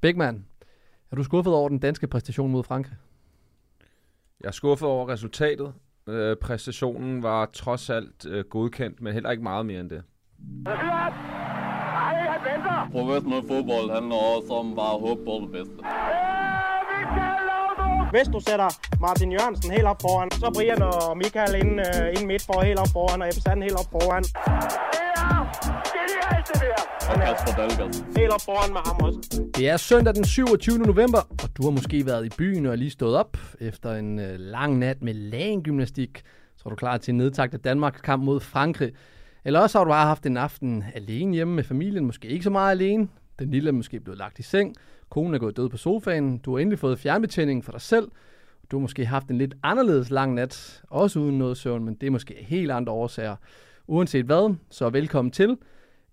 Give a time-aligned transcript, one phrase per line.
[0.00, 0.44] Bækman,
[1.10, 2.96] er du skuffet over den danske præstation mod Frankrig?
[4.40, 5.72] Jeg er skuffet over resultatet.
[6.08, 10.02] Øh, præstationen var trods alt øh, godkendt, men heller ikke meget mere end det.
[12.92, 15.78] Professionel fodbold handler også om bare at håbe på det bedste.
[18.10, 18.70] Hvis du sætter
[19.00, 22.78] Martin Jørgensen helt op foran, så Brian og Michael ind, uh, ind midt for helt
[22.78, 24.24] op foran, og Ebbe Sand helt op foran.
[26.50, 28.16] Og Kasper Dahlgaard.
[28.16, 29.44] Helt op foran med ham også.
[29.56, 30.78] Det er søndag den 27.
[30.78, 34.34] november, og du har måske været i byen og lige stået op efter en øh,
[34.38, 36.22] lang nat med lagengymnastik.
[36.56, 38.92] Så er du klar til en nedtagt af Danmarks kamp mod Frankrig.
[39.44, 42.50] Eller også har du bare haft en aften alene hjemme med familien, måske ikke så
[42.50, 43.08] meget alene.
[43.38, 44.74] Den lille er måske blevet lagt i seng.
[45.10, 46.38] Konen er gået død på sofaen.
[46.38, 48.08] Du har endelig fået fjernbetjening for dig selv.
[48.70, 52.06] Du har måske haft en lidt anderledes lang nat, også uden noget søvn, men det
[52.06, 53.36] er måske helt andre årsager.
[53.86, 55.56] Uanset hvad, så velkommen til.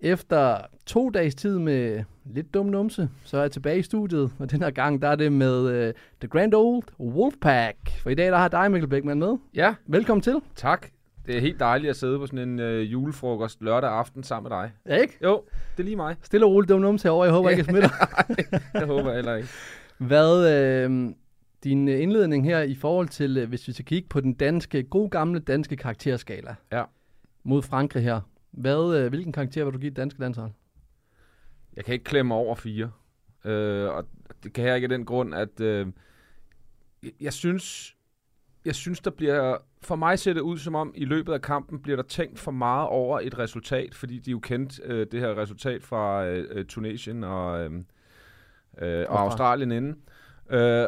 [0.06, 4.52] Efter to dages tid med lidt dum numse, så er jeg tilbage i studiet, og
[4.52, 7.78] den her gang, der er det med uh, The Grand Old Wolfpack.
[8.04, 9.38] For i dag, der har dig, Mikkel Bækman, med.
[9.54, 10.36] Ja, Velkommen til.
[10.56, 10.88] tak.
[11.26, 14.58] Det er helt dejligt at sidde på sådan en øh, julefrokost lørdag aften sammen med
[14.58, 14.72] dig.
[14.86, 15.18] Ja, ikke?
[15.24, 15.44] Jo,
[15.78, 16.16] det er lige mig.
[16.22, 17.24] Stille og roligt dum numse herovre.
[17.26, 17.90] Jeg håber ikke, jeg smitter.
[18.80, 19.50] Jeg håber heller ikke.
[19.98, 21.10] Hvad øh,
[21.64, 25.10] din indledning her i forhold til, øh, hvis vi skal kigge på den danske, god
[25.10, 26.84] gamle danske karakterskala Ja.
[27.44, 28.22] mod Frankrig her.
[28.58, 30.52] Hvad, øh, hvilken karakter vil du give danske landshold?
[31.76, 32.92] Jeg kan ikke klemme over fire.
[33.46, 34.06] Øh, og
[34.44, 35.88] det kan jeg ikke af den grund, at øh,
[37.04, 37.96] jeg- jeg synes,
[38.66, 39.58] jeg synes, der bliver...
[39.82, 42.52] For mig ser det ud som om, i løbet af kampen bliver der tænkt for
[42.52, 46.66] meget over et resultat, fordi de jo kendte øh, det her resultat fra øh, øh,
[46.66, 47.72] Tunesien og, øh,
[48.82, 49.92] øh, og Australien inden.
[49.92, 49.98] Øh,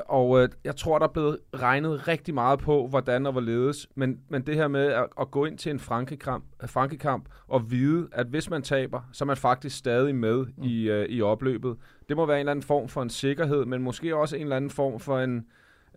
[0.07, 3.87] og øh, jeg tror, der er blevet regnet rigtig meget på, hvordan og hvorledes.
[3.95, 8.07] Men, men det her med at, at gå ind til en Frankrig-kamp, Frankrig-kamp og vide,
[8.11, 10.63] at hvis man taber, så er man faktisk stadig med mm.
[10.63, 11.77] i, øh, i opløbet.
[12.09, 14.55] Det må være en eller anden form for en sikkerhed, men måske også en eller
[14.55, 15.45] anden form for en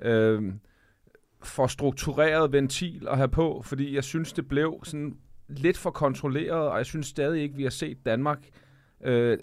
[0.03, 0.53] øh,
[1.43, 5.17] for struktureret ventil at have på, fordi jeg synes, det blev sådan
[5.49, 8.70] lidt for kontrolleret, og jeg synes stadig ikke, vi har set Danmark øh,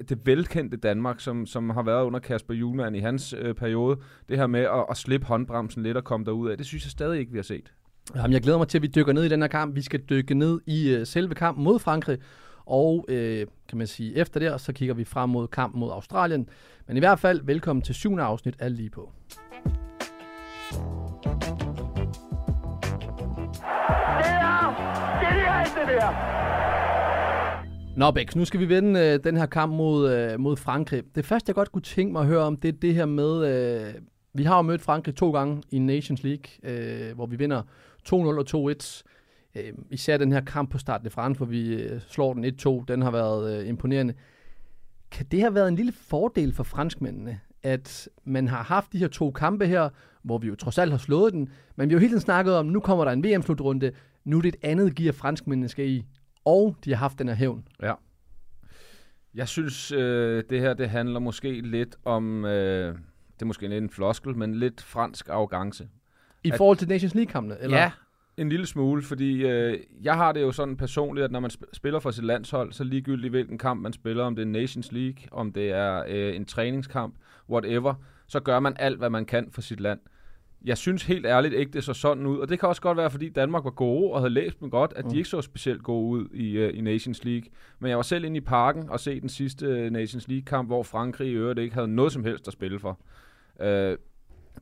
[0.10, 3.98] det velkendte Danmark, som, som har været under Kasper Julemand i hans øh, periode,
[4.30, 6.92] det her med at, at slippe håndbremsen lidt og komme derud af, det synes jeg
[6.92, 7.74] stadig ikke, vi har set.
[8.16, 9.76] Jamen, jeg glæder mig til, at vi dykker ned i den her kamp.
[9.76, 12.18] Vi skal dykke ned i øh, selve kampen mod Frankrig,
[12.66, 16.50] og øh, kan man sige, efter det, så kigger vi frem mod kampen mod Australien.
[16.88, 19.12] Men i hvert fald, velkommen til syvende afsnit af Lige på.
[27.98, 31.04] Nå, Bæk, nu skal vi vende øh, den her kamp mod, øh, mod Frankrig.
[31.16, 33.48] Det første, jeg godt kunne tænke mig at høre om, det er det her med...
[33.48, 33.94] Øh,
[34.34, 37.62] vi har jo mødt Frankrig to gange i Nations League, øh, hvor vi vinder
[38.10, 39.04] 2-0 og 2-1.
[39.56, 42.86] Øh, især den her kamp på starten i France, hvor vi øh, slår den 1-2,
[42.88, 44.14] den har været øh, imponerende.
[45.12, 49.08] Kan det have været en lille fordel for franskmændene, at man har haft de her
[49.08, 49.90] to kampe her,
[50.24, 52.56] hvor vi jo trods alt har slået den, men vi har jo hele tiden snakket
[52.56, 53.92] om, nu kommer der en VM-slutrunde,
[54.26, 56.06] nu er det et andet gear, franskmændene skal i,
[56.48, 57.68] og de har haft den her hævn.
[57.82, 57.94] Ja.
[59.34, 62.96] Jeg synes, øh, det her det handler måske lidt om, øh,
[63.34, 65.88] det er måske lidt en floskel, men lidt fransk arrogance.
[66.44, 67.58] I At- forhold til Nations League-kampene?
[67.62, 67.78] Eller?
[67.78, 67.92] Ja,
[68.38, 71.70] en lille smule, fordi øh, jeg har det jo sådan personligt, at når man sp-
[71.74, 75.18] spiller for sit landshold, så ligegyldigt hvilken kamp man spiller, om det er Nations League,
[75.32, 77.16] om det er øh, en træningskamp,
[77.50, 77.94] whatever,
[78.28, 80.00] så gør man alt, hvad man kan for sit land.
[80.66, 83.10] Jeg synes helt ærligt ikke, det så sådan ud, og det kan også godt være,
[83.12, 85.16] fordi Danmark var gode og havde læst dem godt, at de Mm.
[85.18, 87.50] ikke så specielt gode ud i, øh, i Nations League.
[87.80, 90.84] Men jeg var selv inde i parken og se den sidste øh, Nations League-kamp, hvor
[90.84, 93.00] Frankrig i øvrigt ikke havde noget som helst at spille for.
[93.62, 93.98] Øh,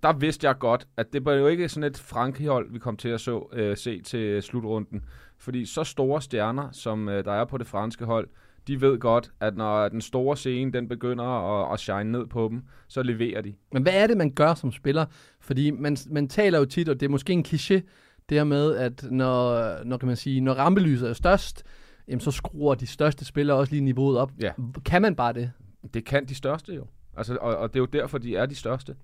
[0.04, 3.10] der vidste jeg godt, at det var jo ikke sådan et Frankrig-hold, vi kom til
[3.10, 5.04] at så, øh, se til slutrunden.
[5.38, 8.28] Fordi så store stjerner, som øh, der er på det franske hold,
[8.68, 12.48] de ved godt, at når den store scene den begynder at, at shine ned på
[12.52, 13.54] dem, så leverer de.
[13.72, 15.06] Men hvad er det, man gør som spiller?
[15.40, 17.82] Fordi man, man taler jo tit, og det er måske en kliché,
[18.30, 21.64] det her med, at når, når, kan man sige, når rampelyset er størst,
[22.08, 24.32] jamen, så skruer de største spillere også lige niveauet op.
[24.42, 24.52] Ja.
[24.86, 25.52] Kan man bare det?
[25.94, 26.88] Det kan de største jo.
[27.18, 28.96] Altså, og, og det er jo derfor, de er de største.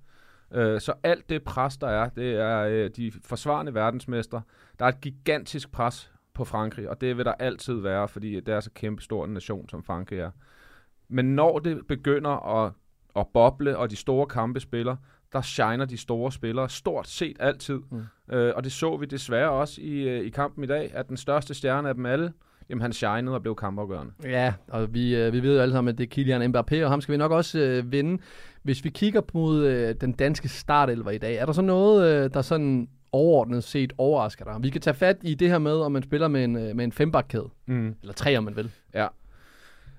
[0.53, 4.41] Øh, så alt det pres, der er, det er øh, de forsvarende verdensmestre.
[4.79, 8.53] Der er et gigantisk pres på Frankrig, og det vil der altid være, fordi det
[8.53, 10.31] er så kæmpe stor en nation, som Frankrig er.
[11.09, 12.71] Men når det begynder at,
[13.15, 14.95] at boble, og de store kampe spiller,
[15.33, 17.79] der shiner de store spillere stort set altid.
[17.91, 18.35] Mm.
[18.35, 21.17] Øh, og det så vi desværre også i, øh, i kampen i dag, at den
[21.17, 22.33] største stjerne af dem alle,
[22.69, 24.13] jamen han shinede og blev kampafgørende.
[24.23, 26.89] Ja, og vi, øh, vi ved jo alle sammen, at det er Kylian Mbappé, og
[26.89, 28.21] ham skal vi nok også øh, vinde.
[28.63, 32.33] Hvis vi kigger mod øh, den danske startelver i dag, er der så noget, øh,
[32.33, 34.55] der sådan overordnet set overrasker dig?
[34.61, 36.85] Vi kan tage fat i det her med, om man spiller med en, øh, med
[36.85, 37.95] en fembakkæde, Mm.
[38.01, 38.71] eller tre, om man vil.
[38.93, 39.07] Ja.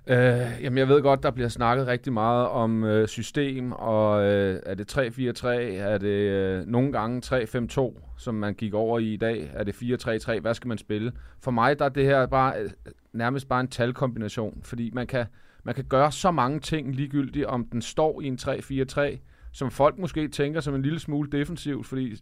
[0.07, 4.61] Øh, jamen, jeg ved godt, der bliver snakket rigtig meget om øh, system, og øh,
[4.67, 9.17] er det 3-4-3, er det øh, nogle gange 3-5-2, som man gik over i i
[9.17, 11.13] dag, er det 4-3-3, hvad skal man spille?
[11.41, 12.71] For mig der er det her bare øh,
[13.13, 15.27] nærmest bare en talkombination, fordi man kan,
[15.65, 19.19] man kan gøre så mange ting ligegyldigt, om den står i en 3-4-3,
[19.53, 22.17] som folk måske tænker som en lille smule defensivt, fordi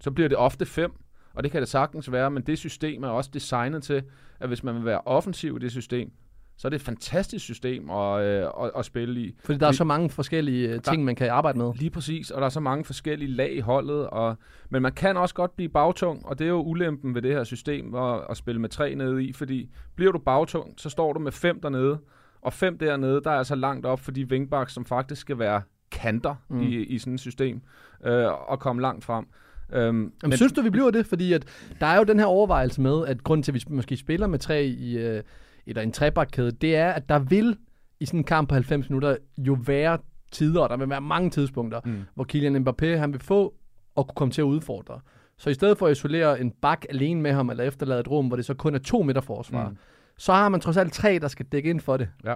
[0.00, 0.92] så bliver det ofte 5,
[1.34, 4.02] og det kan det sagtens være, men det system er også designet til,
[4.40, 6.12] at hvis man vil være offensiv i det system,
[6.58, 9.34] så er det et fantastisk system at, øh, at, at spille i.
[9.44, 11.72] Fordi der er så mange forskellige øh, ting, man kan arbejde med.
[11.74, 14.06] Lige præcis, og der er så mange forskellige lag i holdet.
[14.06, 14.36] Og,
[14.70, 17.44] men man kan også godt blive bagtung, og det er jo ulempen ved det her
[17.44, 21.20] system at, at spille med tre nede i, fordi bliver du bagtung, så står du
[21.20, 21.98] med fem dernede,
[22.42, 25.62] og fem dernede, der er altså langt op for de wingbacks, som faktisk skal være
[25.90, 26.60] kanter mm.
[26.60, 27.60] i, i sådan et system,
[28.04, 29.26] øh, og komme langt frem.
[29.72, 31.06] Øhm, Jamen, men, synes du, vi bliver det?
[31.06, 31.44] Fordi at
[31.80, 34.38] der er jo den her overvejelse med, at grund til, at vi måske spiller med
[34.38, 35.22] tre i, øh,
[35.66, 37.56] eller en trebakkæde, det er, at der vil
[38.00, 39.98] i sådan en kamp på 90 minutter jo være
[40.32, 42.02] tider, og der vil være mange tidspunkter, mm.
[42.14, 43.54] hvor Kylian Mbappé han vil få
[43.94, 45.00] og kunne komme til at udfordre.
[45.38, 48.26] Så i stedet for at isolere en bak alene med ham, eller efterlade et rum,
[48.26, 49.76] hvor det så kun er to meter forsvar, mm.
[50.18, 52.08] så har man trods alt tre, der skal dække ind for det.
[52.24, 52.34] Ja.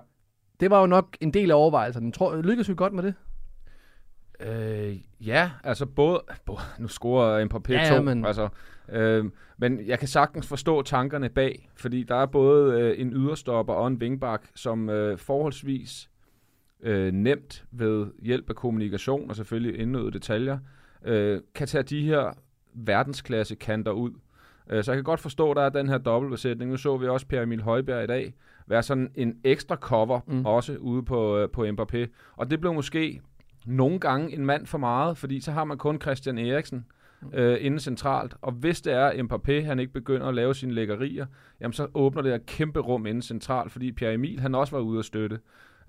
[0.61, 2.13] Det var jo nok en del af overvejelserne.
[2.13, 3.15] Tror, lykkes vi godt med det?
[4.47, 8.25] Øh, ja, altså både, både nu scorer Mbappé ja, 2, ja, men...
[8.25, 8.49] altså,
[8.89, 9.25] øh,
[9.59, 13.87] men jeg kan sagtens forstå tankerne bag, fordi der er både øh, en yderstopper og
[13.87, 16.11] en vingbak, som øh, forholdsvis
[16.83, 20.59] øh, nemt ved hjælp af kommunikation og selvfølgelig indnøde detaljer,
[21.05, 22.33] øh, kan tage de her
[22.75, 24.11] verdensklasse kanter ud.
[24.71, 26.71] Øh, så jeg kan godt forstå, at der er den her dobbeltbesætning.
[26.71, 28.35] Nu så vi også Per Emil Højberg i dag
[28.67, 30.47] være sådan en ekstra cover mm.
[30.47, 32.07] også ude på, øh, på Mbappé.
[32.37, 33.21] Og det blev måske
[33.67, 36.85] nogle gange en mand for meget, fordi så har man kun Christian Eriksen
[37.33, 38.35] øh, inde centralt.
[38.43, 41.27] Og hvis det er Mbappé, han ikke begynder at lave sine lækkerier,
[41.61, 44.83] jamen så åbner det et kæmpe rum inde centralt, fordi Pierre Emil han også var
[44.83, 45.39] ude at støtte.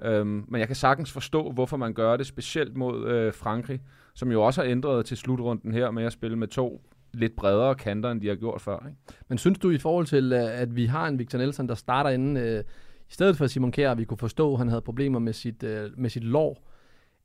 [0.04, 3.82] Øhm, men jeg kan sagtens forstå, hvorfor man gør det, specielt mod øh, Frankrig,
[4.14, 6.82] som jo også har ændret til slutrunden her med at spille med to
[7.14, 8.86] lidt bredere kanter, end de har gjort før.
[8.88, 9.20] Ikke?
[9.30, 12.10] Men synes du i forhold til, øh, at vi har en Victor Nelson, der starter
[12.10, 12.64] inden, øh,
[13.10, 15.90] i stedet for Simon Kjær, vi kunne forstå, at han havde problemer med sit, øh,
[15.98, 16.71] med sit lår,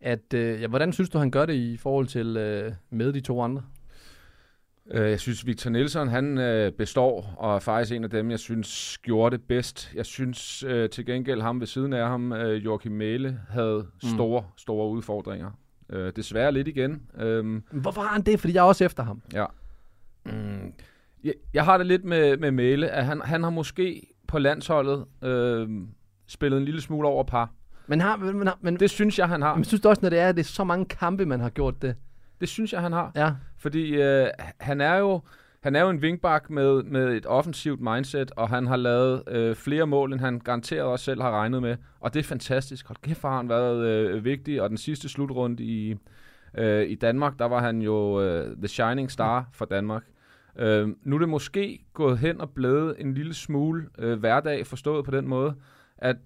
[0.00, 3.20] at, øh, ja, hvordan synes du, han gør det i forhold til øh, med de
[3.20, 3.62] to andre?
[4.90, 8.38] Øh, jeg synes, Victor Nielsen han øh, består, og er faktisk en af dem, jeg
[8.38, 9.92] synes gjorde det bedst.
[9.94, 14.08] Jeg synes øh, til gengæld, ham ved siden af ham, øh, Joachim Mæle, havde mm.
[14.08, 14.46] store, mm.
[14.56, 15.50] store udfordringer.
[15.90, 17.02] Øh, desværre lidt igen.
[17.20, 18.40] Øh, Hvorfor har han det?
[18.40, 19.22] Fordi jeg er også efter ham.
[19.32, 19.46] Ja.
[20.26, 20.72] Mm.
[21.24, 25.04] Jeg, jeg har det lidt med, med Mæle, at han, han har måske på landsholdet
[25.22, 25.68] øh,
[26.26, 27.52] spillet en lille smule over par.
[27.86, 29.54] Men, har, men, men, det synes jeg, han har.
[29.54, 31.82] Men synes du også, når det er, det er så mange kampe, man har gjort
[31.82, 31.96] det?
[32.40, 33.12] Det synes jeg, han har.
[33.14, 33.32] Ja.
[33.58, 34.26] Fordi øh,
[34.60, 35.20] han er jo
[35.66, 39.54] han er jo en wingback med, med et offensivt mindset, og han har lavet øh,
[39.54, 41.76] flere mål, end han garanteret også selv har regnet med.
[42.00, 42.86] Og det er fantastisk.
[42.86, 44.62] Hold kæft, har han været øh, vigtig.
[44.62, 45.96] Og den sidste slutrunde i,
[46.58, 50.02] øh, i Danmark, der var han jo øh, the shining star for Danmark.
[50.58, 55.04] Øh, nu er det måske gået hen og blevet en lille smule øh, hverdag, forstået
[55.04, 55.54] på den måde,
[55.98, 56.16] at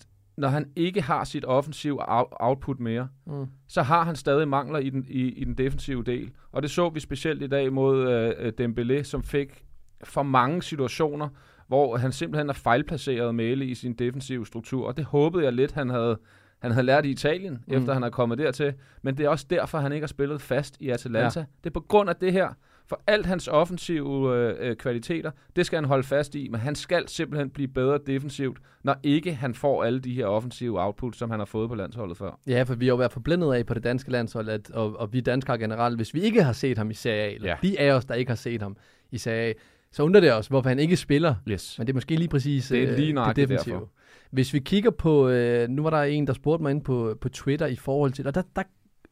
[0.40, 1.98] når han ikke har sit offensiv
[2.30, 3.46] output mere, mm.
[3.68, 6.30] så har han stadig mangler i den, i, i den defensive del.
[6.52, 9.64] Og det så vi specielt i dag mod øh, Dembélé, som fik
[10.04, 11.28] for mange situationer,
[11.68, 14.86] hvor han simpelthen er fejlplaceret Mæle i sin defensive struktur.
[14.86, 16.18] Og det håbede jeg lidt, han havde,
[16.58, 17.74] han havde lært i Italien, mm.
[17.74, 18.74] efter han er kommet dertil.
[19.02, 21.40] Men det er også derfor, han ikke har spillet fast i Atalanta.
[21.40, 21.46] Ja.
[21.64, 22.48] Det er på grund af det her.
[22.90, 26.74] For alt hans offensive øh, øh, kvaliteter, det skal han holde fast i, men han
[26.74, 31.30] skal simpelthen blive bedre defensivt, når ikke han får alle de her offensive outputs, som
[31.30, 32.38] han har fået på landsholdet før.
[32.46, 35.12] Ja, for vi har jo været forblændet af på det danske landshold, at, og, og
[35.12, 37.56] vi danskere generelt, hvis vi ikke har set ham i Serie A, eller ja.
[37.62, 38.76] de af os, der ikke har set ham
[39.10, 39.52] i Serie A,
[39.92, 41.34] så undrer det os, hvorfor han ikke spiller.
[41.48, 41.78] Yes.
[41.78, 43.74] Men det er måske lige præcis det, er lige øh, det defensive.
[43.74, 43.90] Derfor.
[44.30, 47.28] Hvis vi kigger på, øh, nu var der en, der spurgte mig ind på, på
[47.28, 48.62] Twitter i forhold til, og der, der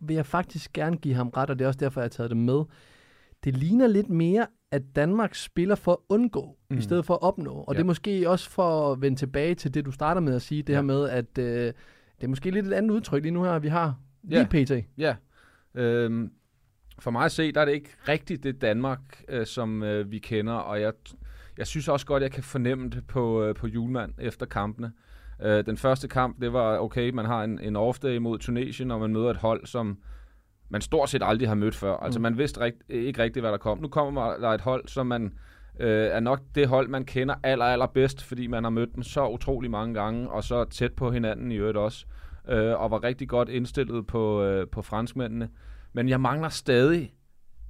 [0.01, 2.31] vil jeg faktisk gerne give ham ret, og det er også derfor, jeg har taget
[2.31, 2.65] det med
[3.45, 6.78] det ligner lidt mere, at Danmark spiller for at undgå, mm.
[6.78, 7.52] i stedet for at opnå.
[7.52, 7.76] Og ja.
[7.76, 10.62] det er måske også for at vende tilbage til det, du starter med at sige,
[10.62, 10.76] det ja.
[10.76, 11.73] her med, at øh,
[12.21, 14.64] det er måske lidt et andet udtryk lige nu her, vi har lige ja.
[14.64, 14.73] pt.
[14.99, 15.14] Ja.
[15.75, 16.30] Øhm,
[16.99, 20.18] for mig at se, der er det ikke rigtigt det Danmark, øh, som øh, vi
[20.18, 20.92] kender, og jeg,
[21.59, 24.92] jeg synes også godt, jeg kan fornemme det på, øh, på julemand efter kampene.
[25.42, 29.00] Øh, den første kamp, det var okay, man har en, en off-day mod Tunesien, og
[29.00, 29.99] man møder et hold, som
[30.69, 31.97] man stort set aldrig har mødt før.
[31.97, 32.23] Altså mm.
[32.23, 33.79] man vidste rigt, ikke rigtigt, hvad der kom.
[33.79, 35.33] Nu kommer der et hold, som man
[35.81, 39.03] øh, er nok det hold, man kender aller, aller bedst, fordi man har mødt dem
[39.03, 42.07] så utrolig mange gange, og så tæt på hinanden i øvrigt også,
[42.49, 45.49] øh, og var rigtig godt indstillet på, øh, på franskmændene.
[45.93, 47.13] Men jeg mangler stadig,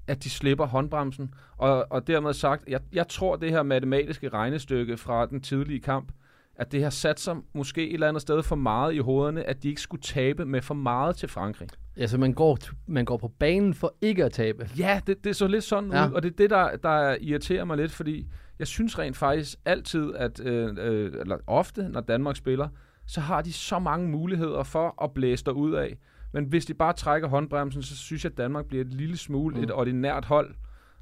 [0.06, 4.96] at de slipper håndbremsen, og, og dermed sagt, jeg, jeg tror, det her matematiske regnestykke
[4.96, 6.12] fra den tidlige kamp
[6.58, 9.62] at det har sat sig måske et eller andet sted for meget i hovederne, at
[9.62, 11.68] de ikke skulle tabe med for meget til Frankrig.
[11.96, 14.70] Ja, så man går, man går på banen for ikke at tabe.
[14.78, 16.08] Ja, det, det så lidt sådan Ja.
[16.08, 18.26] ud, og det er det, der, der irriterer mig lidt, fordi
[18.58, 22.68] jeg synes rent faktisk altid, at øh, øh, eller ofte, når Danmark spiller,
[23.06, 25.98] så har de så mange muligheder for at blæse der ud af.
[26.32, 29.56] Men hvis de bare trækker håndbremsen, så synes jeg, at Danmark bliver et lille smule
[29.56, 29.62] mm.
[29.62, 30.54] et ordinært hold.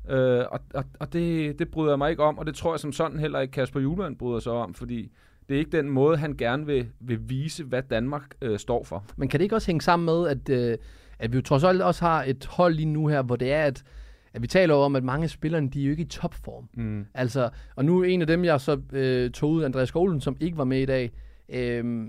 [0.09, 2.81] Øh, og og, og det, det bryder jeg mig ikke om, og det tror jeg
[2.81, 5.13] som sådan heller ikke Kasper Julemand bryder sig om, fordi
[5.49, 9.05] det er ikke den måde, han gerne vil, vil vise, hvad Danmark øh, står for.
[9.17, 10.79] Men kan det ikke også hænge sammen med, at, øh,
[11.19, 13.63] at vi jo trods alt også har et hold lige nu her, hvor det er,
[13.63, 13.83] at,
[14.35, 16.69] at vi taler om, at mange af spillerne, de er jo ikke i topform.
[16.75, 17.07] Mm.
[17.15, 20.37] Altså, og nu er en af dem, jeg så øh, tog ud, Andreas Skolen, som
[20.41, 21.13] ikke var med i dag,
[21.49, 22.07] øh,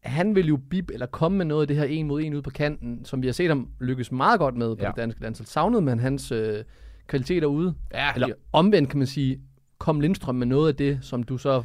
[0.00, 2.42] han vil jo bip, eller komme med noget af det her en mod en ude
[2.42, 4.82] på kanten, som vi har set ham lykkes meget godt med på.
[4.82, 4.88] Ja.
[4.88, 5.46] det danske landshold.
[5.46, 6.64] Savnede man hans øh,
[7.06, 7.74] kvaliteter ude?
[7.94, 9.40] Ja, Eller omvendt kan man sige,
[9.78, 11.62] kom Lindstrøm med noget af det, som du så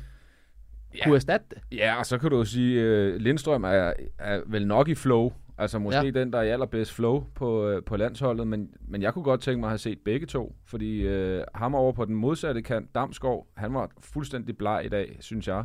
[0.98, 1.04] Ja.
[1.04, 1.78] kunne erstatte det?
[1.78, 5.32] Ja, og så kan du jo sige, at Lindstrøm er, er vel nok i flow.
[5.58, 6.10] Altså måske Ja.
[6.12, 8.48] den, der er i allerbedst flow på, øh, på landsholdet.
[8.48, 10.56] Men, men jeg kunne godt tænke mig at have set begge to.
[10.66, 15.18] Fordi øh, ham over på den modsatte kant, Damskov, han var fuldstændig bleg i dag,
[15.20, 15.64] synes jeg.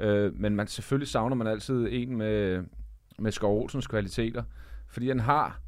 [0.00, 2.64] Øh, men man, selvfølgelig savner man altid en med,
[3.18, 4.42] med Skov Olsens kvaliteter.
[4.88, 5.60] Fordi han har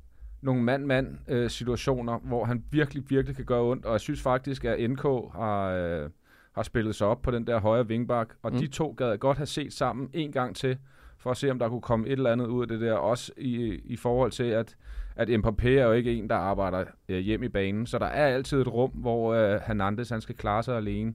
[0.42, 3.84] nogle mand-mand-situationer, øh, situationer, hvor han virkelig, virkelig kan gøre ondt.
[3.84, 5.02] Og jeg synes faktisk, at NK
[5.34, 5.70] har...
[5.70, 6.10] Øh,
[6.56, 8.58] har spillet sig op på den der højre vingbak, og Mm.
[8.58, 10.78] de to gad jeg godt have set sammen en gang til,
[11.18, 13.32] for at se, om der kunne komme et eller andet ud af det der, også
[13.38, 14.76] i, i forhold til, at,
[15.16, 18.26] at Mbappé er jo ikke en, der arbejder øh, hjem i banen, så der er
[18.26, 21.14] altid et rum, hvor øh, Hernandez han skal klare sig alene.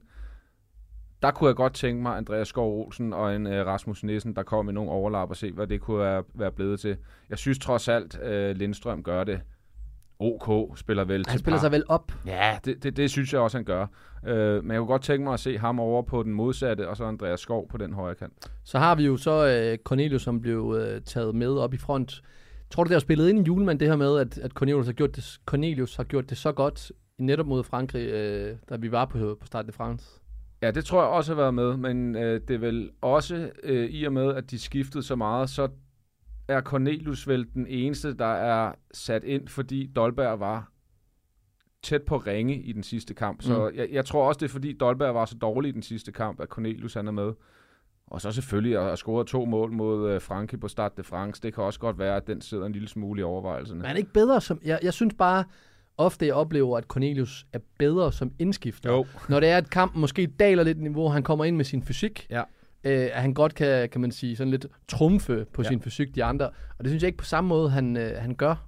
[1.22, 4.44] Der kunne jeg godt tænke mig Andreas Skov Olsen og en øh, Rasmus Nissen, der
[4.44, 6.98] kom i nogle overlap og se, hvad det kunne være, være blevet til.
[7.30, 9.42] Jeg synes trods alt, øh, Lindstrøm gør det
[10.22, 11.62] OK, spiller vel Han spiller par.
[11.62, 12.12] sig vel op.
[12.26, 13.88] Ja, det, det, det synes jeg også, han gør.
[14.28, 16.98] Øh, men jeg kunne godt tænke mig at se ham over på den modsatte, og
[16.98, 18.34] så Andreas Skov på den højre kant.
[18.64, 22.22] Så har vi jo så øh, Cornelius, som blev øh, taget med op i front.
[22.72, 24.94] Tror du, det har spillet ind i julemand, det her med, at, at Cornelius, har
[24.94, 29.06] gjort det, Cornelius har gjort det så godt netop mod Frankrig, øh, da vi var
[29.06, 30.06] på, på Stade de France?
[30.62, 33.90] Ja, det tror jeg også har været med, men øh, det er vel også øh,
[33.90, 35.68] i og med, at de skiftede så meget, så
[36.52, 40.72] er Cornelius vel den eneste, der er sat ind, fordi Dolberg var
[41.84, 43.42] tæt på ringe i den sidste kamp.
[43.42, 43.78] Så Mm.
[43.78, 46.40] jeg, jeg tror også, det er fordi Dolberg var så dårlig i den sidste kamp,
[46.42, 47.34] at Cornelius han er med.
[48.08, 51.42] Og så selvfølgelig at, at score to mål mod øh, Frankrig på Stade de France.
[51.42, 53.78] Det kan også godt være, at den sidder en lille smule i overvejelserne.
[53.78, 54.60] Men er han ikke bedre som...
[54.66, 55.44] Jeg, jeg synes bare,
[55.98, 58.92] ofte jeg oplever, at Cornelius er bedre som indskifter.
[58.92, 59.06] Jo.
[59.30, 62.28] Når det er, at kampen måske daler lidt niveau, han kommer ind med sin fysik,
[62.30, 62.44] Ja.
[62.84, 65.68] Øh, at han godt kan, kan man sige, sådan lidt trumfe på ja.
[65.68, 66.46] Sin fysik de andre.
[66.46, 68.68] Og det synes jeg ikke på samme måde, han, øh, han gør.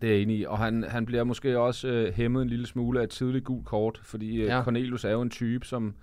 [0.00, 0.44] Det er jeg enig i.
[0.44, 3.66] Og han, han bliver måske også øh, hæmmet en lille smule af et tidligt gult
[3.66, 4.62] kort, fordi øh, Ja.
[4.62, 5.94] Cornelius er jo en type, som,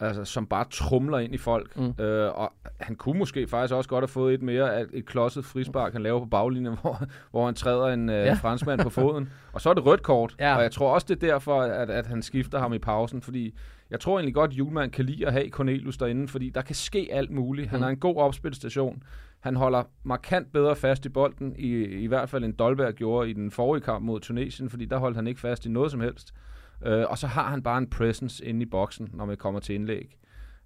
[0.00, 1.76] altså, som bare trumler ind i folk.
[1.76, 2.04] Mm.
[2.04, 5.44] Øh, og han kunne måske faktisk også godt have fået et mere af et klodset
[5.44, 8.34] frispark, han laver på baglinjen, hvor, hvor han træder en øh, ja.
[8.34, 9.28] franskmand på foden.
[9.52, 10.34] Og så er det rødt kort.
[10.38, 10.56] Ja.
[10.56, 13.54] Og jeg tror også, det er derfor, at, at han skifter ham i pausen, fordi
[13.92, 16.74] jeg tror egentlig godt, at Julemand kan lide at have Cornelius derinde, fordi der kan
[16.74, 17.68] ske alt muligt.
[17.68, 17.82] Han Mm.
[17.82, 19.02] har en god opspilstation.
[19.40, 23.32] Han holder markant bedre fast i bolden, i, i hvert fald end Dolberg gjorde i
[23.32, 26.34] den forrige kamp mod Tunesien, fordi der holdt han ikke fast i noget som helst.
[26.86, 29.74] Øh, og så har han bare en presence inde i boksen, når man kommer til
[29.74, 30.18] indlæg.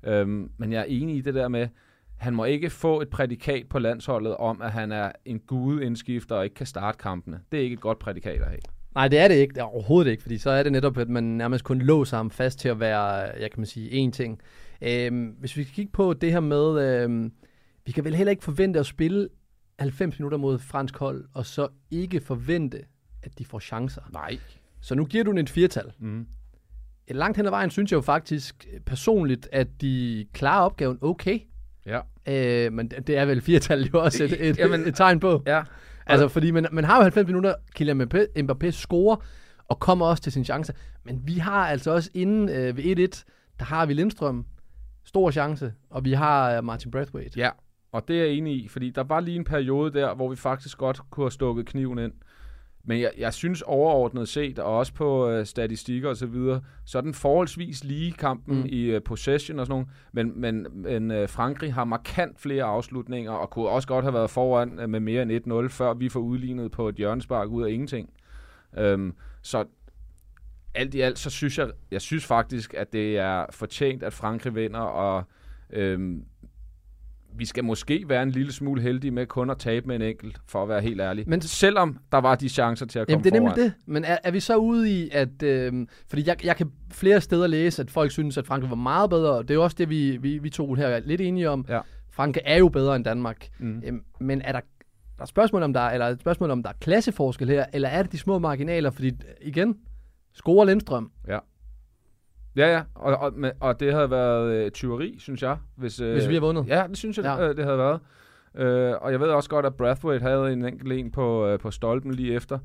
[0.04, 1.68] Øhm, men jeg er enig i det der med,
[2.16, 6.44] han må ikke få et prædikat på landsholdet om, at han er en gudeindskifter og
[6.44, 7.40] ikke kan starte kampene.
[7.52, 8.58] Det er ikke et godt prædikat at have.
[8.96, 9.54] Nej, det er det ikke.
[9.54, 12.30] Det er overhovedet ikke, fordi så er det netop, at man nærmest kun låser ham
[12.30, 13.02] fast til at være,
[13.40, 14.40] jeg kan man sige, én ting.
[14.82, 17.32] Øhm, hvis vi skal kigge på det her med, øhm,
[17.86, 19.28] vi kan vel heller ikke forvente at spille
[19.78, 22.78] 90 minutter mod fransk hold, og så ikke forvente,
[23.22, 24.02] at de får chancer.
[24.12, 24.38] Nej.
[24.80, 25.92] Så nu giver du den et firtal.
[25.98, 26.26] Mm.
[27.10, 31.38] Langt hen ad vejen synes jeg jo faktisk personligt, at de klarer opgaven okay.
[31.86, 32.00] Ja.
[32.28, 35.42] Øh, men det det er vel firtal jo også et, et, Jamen- et tegn på.
[35.46, 35.62] Ja.
[36.06, 39.16] Altså, fordi man, man har jo 90 minutter, Kylian Mbappé, Mbappé scorer,
[39.68, 40.72] og kommer også til sin chance.
[41.04, 43.24] Men vi har altså også inden øh, ved 1-1,
[43.58, 44.46] der har vi Lindstrøm,
[45.04, 47.40] stor chance, og vi har øh, Martin Brathwaite.
[47.40, 47.50] Ja,
[47.92, 50.36] og det er jeg enig i, fordi der var lige en periode der, hvor vi
[50.36, 52.12] faktisk godt kunne have stukket kniven ind.
[52.86, 56.98] Men jeg, jeg synes overordnet set, og også på øh, statistikker og så videre, så
[56.98, 58.66] er den forholdsvis lige kampen mm.
[58.68, 59.88] i øh, possession og sådan noget.
[60.12, 64.30] Men, men, men øh, Frankrig har markant flere afslutninger, og kunne også godt have været
[64.30, 67.70] foran øh, med mere end 1-0, før vi får udlignet på et hjørnespark ud af
[67.70, 68.10] ingenting.
[68.78, 69.64] Øhm, så
[70.74, 74.54] alt i alt, så synes jeg, jeg synes faktisk, at det er fortjent, at Frankrig
[74.54, 75.24] vinder, og
[75.70, 76.24] øhm,
[77.38, 80.38] vi skal måske være en lille smule heldige med kun at tabe med en enkelt,
[80.48, 81.28] for at være helt ærlig.
[81.28, 83.64] Men- selvom der var de chancer til at komme Jamen, det er nemlig foran.
[83.64, 83.72] det.
[83.86, 85.42] Men er, er vi så ude i, at...
[85.42, 89.10] Øh, fordi jeg, jeg kan flere steder læse, at folk synes, at Frankrig var meget
[89.10, 89.30] bedre.
[89.32, 91.64] og Det er jo også det, vi, vi, vi to her er lidt enige om.
[91.68, 91.80] Ja.
[92.10, 93.48] Frankrig er jo bedre end Danmark.
[93.58, 93.82] Mm.
[93.86, 94.60] Øhm, men er der,
[95.16, 97.64] der er spørgsmål om der, er- eller er et spørgsmål om der er klasseforskel her,
[97.72, 98.90] eller er det de små marginaler?
[98.90, 99.12] Fordi
[99.42, 99.76] igen,
[100.34, 101.10] scorer Lindstrøm.
[101.28, 101.38] Ja,
[102.56, 105.56] ja, og, og, men- og det havde været øh, tyveri, synes jeg.
[105.76, 106.68] Hvis, øh, Hvis vi har vundet.
[106.68, 107.34] Ja, det synes jeg, Ja.
[107.42, 107.48] ja.
[107.50, 108.00] øh, det havde været.
[108.54, 111.70] Øh, og jeg ved også godt, at Brathwaite havde en enkelt en på, øh, på
[111.70, 112.58] stolpen lige efter.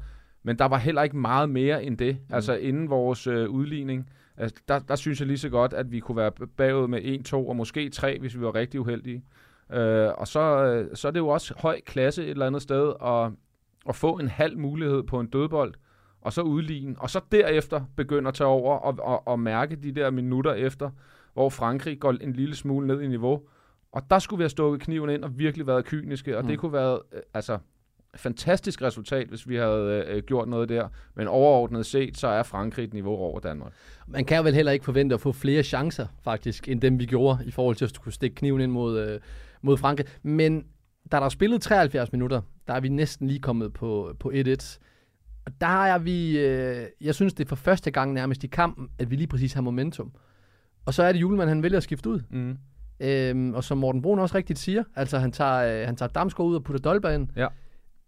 [0.44, 2.18] Men der var heller ikke meget mere end det.
[2.30, 2.36] Mm.
[2.36, 6.00] Altså inden vores øh, udligning, altså, der, der synes jeg lige så godt, at vi
[6.00, 9.24] kunne være bagud med 1, 2 og måske 3, hvis vi var rigtig uheldige.
[9.74, 12.94] Øh, og så, øh, så er det jo også høj klasse et eller andet sted
[13.06, 13.32] at,
[13.90, 15.74] at få en halv mulighed på en dødbold,
[16.22, 19.92] og så udligne, og så derefter begynde at tage over og, og, og mærke de
[19.92, 20.90] der minutter efter,
[21.34, 23.42] hvor Frankrig går en lille smule ned i niveau.
[23.92, 26.50] Og der skulle vi have stukket kniven ind og virkelig været kyniske, og mm.
[26.50, 27.58] Det kunne været øh, altså,
[28.16, 30.88] fantastisk resultat, hvis vi havde øh, gjort noget der.
[31.16, 33.74] Men overordnet set, så er Frankrig et niveau over Danmark.
[34.08, 37.46] Man kan vel heller ikke forvente at få flere chancer, faktisk, end dem vi gjorde,
[37.46, 39.20] i forhold til at kunne stikke kniven ind mod, øh,
[39.62, 40.08] mod Frankrig.
[40.24, 40.66] Men
[41.12, 44.80] da der er spillet 73 minutter, der er vi næsten lige kommet på, på 1-1.
[45.46, 48.90] Og der er vi, øh, jeg synes det er for første gang nærmest i kampen,
[49.00, 50.12] at vi lige præcis har momentum.
[50.86, 52.20] Og så er det Julemand, han vælger at skifte ud.
[52.30, 52.58] Mm.
[53.00, 56.50] Øhm, og som Morten Brun også rigtigt siger, altså han tager, øh, han tager Damsgaard
[56.50, 57.28] ud og putter Dolberg ind.
[57.36, 57.48] Ja.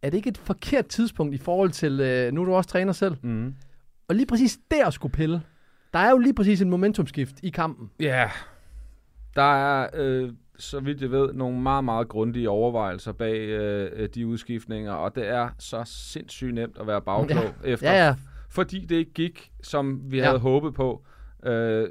[0.02, 2.94] Er det ikke et forkert tidspunkt i forhold til, øh, nu er du også træner
[2.94, 3.56] selv, Mm.
[4.08, 5.42] og lige præcis der skulle pille?
[5.94, 7.90] Der er jo lige præcis en momentumskift i kampen.
[8.00, 8.30] Ja,
[9.36, 9.42] der
[9.82, 14.28] er, øh, så vidt jeg ved, nogle meget, meget grundige overvejelser bag øh, øh, de
[14.28, 17.70] udskiftninger, og det er så sindssygt nemt at være bagklog ja.
[17.70, 18.16] efter, Ja, ja.
[18.50, 20.26] fordi det ikke gik, som vi Ja.
[20.26, 21.06] havde håbet på.
[21.46, 21.90] Øh,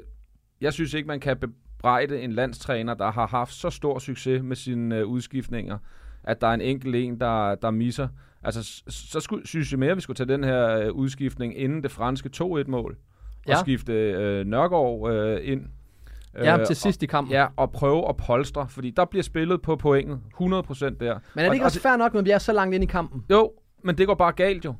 [0.61, 4.55] jeg synes ikke, man kan bebrejde en landstræner, der har haft så stor succes med
[4.55, 5.77] sine øh, udskiftninger,
[6.23, 8.07] at der er en enkelt en, der, der misser.
[8.43, 11.83] Altså, så skulle, synes jeg mere, at vi skulle tage den her øh, udskiftning inden
[11.83, 12.97] det franske 2-1-mål,
[13.47, 13.53] Ja.
[13.53, 15.65] og skifte øh, Nørgaard øh, ind.
[16.37, 17.31] Ja, Øh, til sidst i kampen.
[17.33, 20.49] Ja, og prøve at polstre, fordi der bliver spillet på pointet 100% der.
[20.99, 22.83] Men er det Og- ikke og også fair nok, når vi er så langt ind
[22.83, 23.23] i kampen?
[23.29, 23.51] Jo,
[23.83, 24.75] men det går bare galt jo.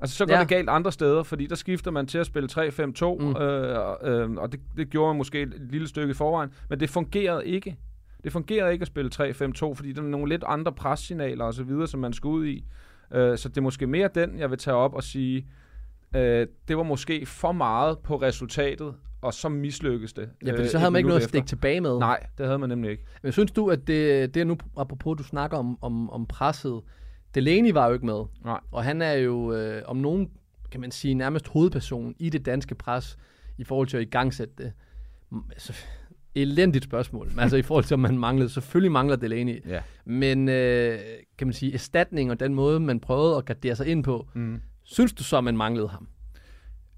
[0.00, 0.40] Altså, så går Ja.
[0.40, 3.24] det galt andre steder, fordi der skifter man til at spille 3-5-2, Mm.
[3.24, 3.36] mm.
[3.36, 6.90] øh, øh, og det, det gjorde man måske et lille stykke i forvejen, men det
[6.90, 7.76] fungerede ikke.
[8.24, 11.62] Det fungerede ikke at spille 3-5-2, fordi der er nogle lidt andre pressignaler og så
[11.64, 12.64] videre, som man skal ud i.
[13.12, 15.46] Øh, så det er måske mere den, jeg vil tage op og sige,
[16.16, 20.28] øh, det var måske for meget på resultatet, og så mislykkes det.
[20.46, 21.28] Ja, fordi øh, så havde man ikke noget at efter.
[21.28, 21.98] stikke tilbage med.
[21.98, 23.04] Nej, det havde man nemlig ikke.
[23.22, 26.80] Men synes du, at det, det er nu, apropos du snakker om, om, om presset,
[27.34, 28.22] Delaney var jo ikke med.
[28.44, 28.60] Nej.
[28.72, 30.30] Og han er jo øh, om nogen,
[30.70, 33.18] kan man sige, nærmest hovedperson i det danske pres,
[33.58, 34.72] i forhold til at igangsætte det.
[35.52, 35.72] Altså,
[36.34, 37.30] elendigt spørgsmål.
[37.38, 38.48] Altså i forhold til, om man manglede.
[38.48, 39.66] Selvfølgelig mangler Delaney.
[39.68, 39.80] Ja.
[40.04, 40.98] Men øh,
[41.38, 44.60] kan man sige, erstatning og den måde, man prøvede at gardere sig ind på, Mm.
[44.82, 46.08] synes du så, at man manglede ham?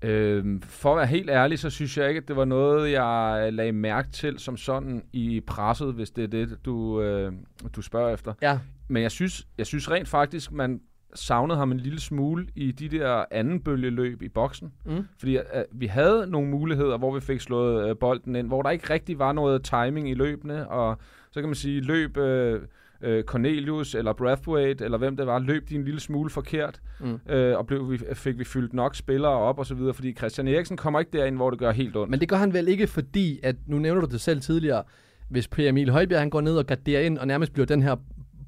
[0.03, 3.49] Øhm, for at være helt ærlig, så synes jeg ikke, at det var noget, jeg
[3.53, 7.33] lagde mærke til som sådan i presset, hvis det er det, du, øh,
[7.77, 8.35] du spørger efter.
[8.43, 10.81] Ja, Men jeg synes, jeg synes rent faktisk, man
[11.15, 14.73] savnede ham en lille smule i de der anden bølgeløb i boksen.
[14.85, 15.07] Mm.
[15.19, 18.71] Fordi øh, vi havde nogle muligheder, hvor vi fik slået øh, bolden ind, hvor der
[18.71, 20.99] ikke rigtig var noget timing i løbene, og
[21.31, 22.61] så kan man sige, løb øh,
[23.03, 27.21] øh, Cornelius eller Brathwaite, eller hvem det var, løb de en lille smule forkert, Mm.
[27.33, 30.49] øh, og blev vi, fik vi fyldt nok spillere op og så videre, fordi Christian
[30.49, 32.11] Eriksen kommer ikke derind, hvor det gør helt ondt.
[32.11, 34.83] Men det gør han vel ikke, fordi, at nu nævner du det selv tidligere,
[35.29, 37.97] hvis Per Emil Højbjerg han går ned og garderer ind, og nærmest bliver den her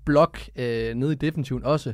[0.06, 1.92] blok øh, nede i defensiven også,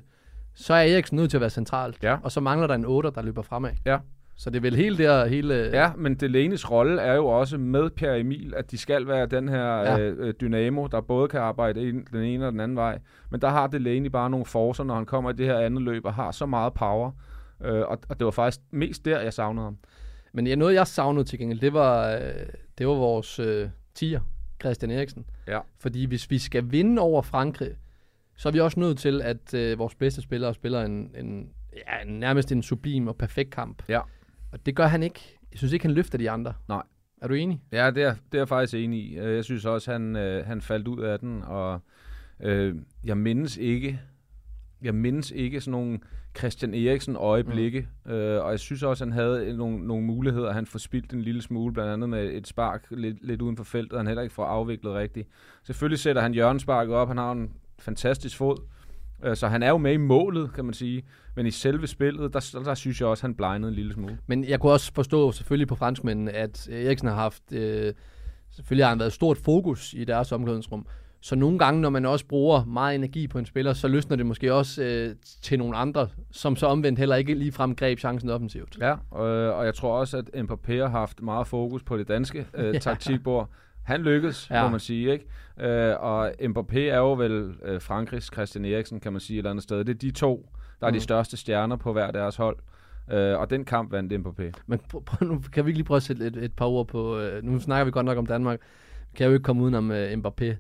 [0.55, 1.97] så er Eriksen nødt til at være centralt.
[2.03, 2.17] Ja.
[2.23, 3.71] Og så mangler der en 8, der løber fremad.
[3.87, 3.99] Ja.
[4.41, 5.55] Så det er vel hele der, hele...
[5.55, 9.49] Ja, men Delaney's rolle er jo også med Per Emil, at de skal være den
[9.49, 9.97] her Ja.
[9.97, 9.99] ja.
[9.99, 12.99] øh, dynamo, der både kan arbejde den ene og den anden vej.
[13.31, 16.05] Men der har Delaney bare nogle forcer, når han kommer i det her andet løb,
[16.05, 17.11] og har så meget power.
[17.65, 19.77] Øh, og, og det var faktisk mest der, jeg savnede ham.
[20.33, 22.21] Men ja, noget jeg savnede til gengæld, det var, øh,
[22.79, 24.21] det var vores øh, tier,
[24.61, 25.25] Christian Eriksen.
[25.49, 25.61] Ja.
[25.79, 27.71] Fordi hvis vi skal vinde over Frankrig,
[28.37, 32.05] så er vi også nødt til, at øh, vores bedste spillere spiller en, en, ja,
[32.05, 33.83] nærmest en sublim og perfekt kamp.
[33.89, 34.01] Ja.
[34.53, 35.39] Og det gør han ikke.
[35.53, 36.55] Jeg synes ikke, han løfter de andre.
[36.69, 36.83] Nej.
[37.23, 37.63] Er du enig?
[37.73, 39.19] Ja, det er, det er jeg faktisk enig i.
[39.19, 41.81] Øh, Jeg synes også, han, øh, han faldt ud af den, og
[42.41, 44.01] øh, jeg mindes ikke,
[44.83, 45.99] jeg mindes ikke sådan nogle
[46.39, 48.11] Christian Eriksen øjeblikke, mm.
[48.13, 51.73] øh, og jeg synes også, han havde nogle, nogle muligheder, han forspildt en lille smule,
[51.73, 54.95] blandt andet med et spark lidt, lidt uden for feltet, han heller ikke får afviklet
[54.95, 55.29] rigtigt.
[55.63, 58.57] Selvfølgelig sætter han hjørnesparket op, han har en fantastisk fod,
[59.35, 61.03] så han er jo med i målet, kan man sige,
[61.37, 64.19] men i selve spillet, der, der, der synes jeg også, han blegnede en lille smule.
[64.27, 67.43] Men jeg kunne også forstå selvfølgelig på franskmændene, at Eriksen har haft...
[67.53, 67.93] Øh,
[68.51, 70.87] selvfølgelig har han været et stort fokus i deres omklædningsrum.
[71.23, 74.27] Så nogle gange, når man også bruger meget energi på en spiller, så løsner det
[74.27, 78.79] måske også øh, til nogle andre, som så omvendt heller ikke ligefrem greb chancen offensivt.
[78.81, 82.47] Ja, og, og jeg tror også, at Mbappé har haft meget fokus på det danske
[82.55, 82.79] øh, Ja.
[82.79, 83.49] taktikbord.
[83.83, 84.63] Han lykkedes, ja.
[84.63, 85.25] Må man sige, ikke?
[85.61, 89.51] Øh, og Mbappé er jo vel øh, Frankrigs Christian Eriksen, kan man sige et eller
[89.51, 89.79] andet sted.
[89.79, 90.49] Det er de to,
[90.81, 91.01] der er de Mm.
[91.01, 92.57] største stjerner på hver deres hold.
[93.13, 94.63] Øh, og den kamp vandt Mbappé.
[94.67, 96.89] Men prøv, prøv, nu kan vi ikke lige prøve at sætte et, et par ord
[96.89, 97.19] på...
[97.19, 98.59] Øh, nu snakker vi godt nok om Danmark.
[99.17, 100.55] Kan jeg jo ikke komme udenom øh, Mbappé.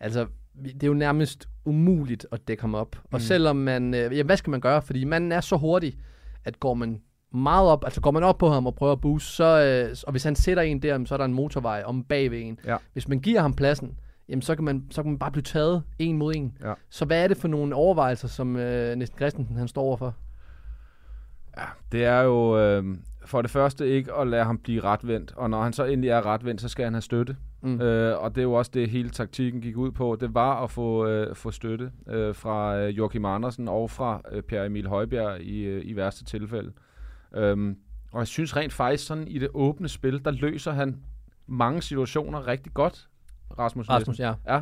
[0.00, 0.26] Altså,
[0.64, 2.96] det er jo nærmest umuligt at dække ham op.
[2.96, 3.20] Og Mm.
[3.20, 3.94] selvom man...
[3.94, 4.82] Øh, jamen, hvad skal man gøre?
[4.82, 5.98] Fordi manden er så hurtig,
[6.44, 7.00] at går man
[7.34, 10.10] meget op, altså går man op på ham og prøver at booste, så, øh, og
[10.10, 12.58] hvis han sætter en der, så er der en motorvej om bagved en.
[12.66, 12.76] Ja.
[12.92, 15.82] Hvis man giver ham pladsen, jamen så kan man, så kan man bare blive taget
[15.98, 16.56] en mod en.
[16.64, 16.72] Ja.
[16.90, 20.14] Så hvad er det for nogle overvejelser, som øh, Næsten Christensen han står overfor?
[21.58, 22.84] Ja, det er jo øh,
[23.26, 25.32] for det første ikke at lade ham blive retvendt.
[25.36, 27.36] Og når han så endelig er retvendt, så skal han have støtte.
[27.62, 27.80] Mm.
[27.80, 30.16] Øh, og det er jo også det, hele taktikken gik ud på.
[30.20, 34.42] Det var at få, øh, få støtte øh, fra øh, Joachim Andersen og fra øh,
[34.42, 36.72] Per Emil Højbjerg i, øh, i værste tilfælde.
[37.34, 37.76] Øhm,
[38.12, 40.96] og jeg synes rent faktisk, sådan i det åbne spil, der løser han
[41.46, 43.08] mange situationer rigtig godt,
[43.58, 44.60] Rasmus, Rasmus, ja.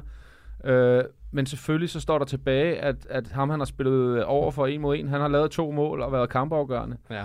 [0.65, 4.67] Øh, men selvfølgelig så står der tilbage, at, at ham han har spillet over for
[4.67, 6.97] en mod en, han har lavet to mål og været kampafgørende.
[7.11, 7.25] ja.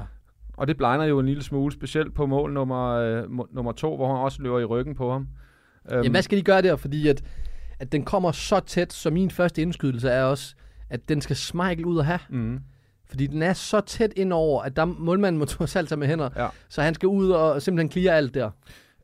[0.58, 4.08] Og det blegner jo en lille smule, specielt på mål nummer, øh, nummer to, hvor
[4.08, 5.28] han også løber i ryggen på ham.
[5.92, 6.76] Øhm, Jamen, hvad skal de gøre der?
[6.76, 7.24] Fordi at,
[7.80, 10.56] at den kommer så tæt, så min første indskydelse er også,
[10.90, 12.20] at den skal Schmeichel ud og have.
[12.30, 12.60] mm,
[13.10, 16.08] Fordi den er så tæt ind over, at der målmanden må trods alt tage med
[16.08, 16.30] hænder.
[16.36, 16.48] Ja.
[16.70, 18.50] Så han skal ud og simpelthen clear alt der.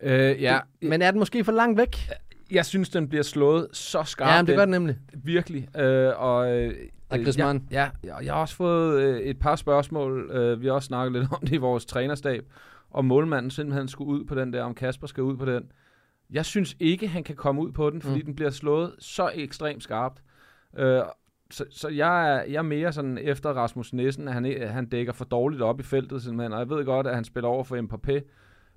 [0.02, 2.10] øh, ja, Men er den måske for langt væk?
[2.52, 4.32] jeg synes, den bliver slået så skarpt.
[4.32, 4.98] Ja, men det gør den nemlig.
[5.14, 5.78] Virkelig.
[5.78, 6.74] Øh, og, øh,
[7.10, 7.68] Og øh, Griezmann.
[7.72, 10.32] ja, ja, og jeg har også fået øh, et par spørgsmål.
[10.32, 12.46] Øh, vi har også snakket lidt om det i vores trænerstab.
[12.92, 15.64] Om målmanden simpelthen skulle ud på den der, om Kasper skal ud på den.
[16.32, 18.26] Jeg synes ikke, han kan komme ud på den, fordi mm.
[18.26, 20.22] den bliver slået så ekstremt skarpt.
[20.78, 21.02] Øh,
[21.52, 25.14] så, så jeg, er, jeg er mere sådan efter Rasmus Nissen, at han, han dækker
[25.14, 26.54] for dårligt op i feltet simpelthen.
[26.54, 28.22] Og jeg ved godt, at han spiller over for Mbappé,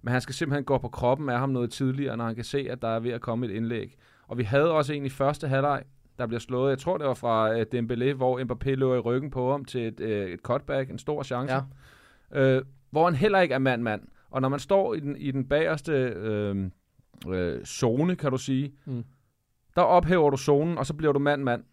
[0.02, 2.66] men han skal simpelthen gå på kroppen af ham noget tidligere, når han kan se,
[2.70, 3.96] at der er ved at komme et indlæg.
[4.28, 5.82] Og vi havde også en i første halvleg,
[6.18, 6.70] der bliver slået.
[6.70, 9.86] Jeg tror, det var fra uh, Dembélé, hvor Mbappé løber i ryggen på ham til
[9.86, 11.54] et, uh, et cutback, en stor chance.
[11.54, 11.60] Ja.
[12.56, 14.02] Øh, hvor han heller ikke er mand-mand.
[14.30, 16.70] Og når man står i den, i den bagerste øh,
[17.28, 19.04] øh, zone, kan du sige, Mm.
[19.76, 21.64] der ophæver du zonen, og så bliver du mand-mand,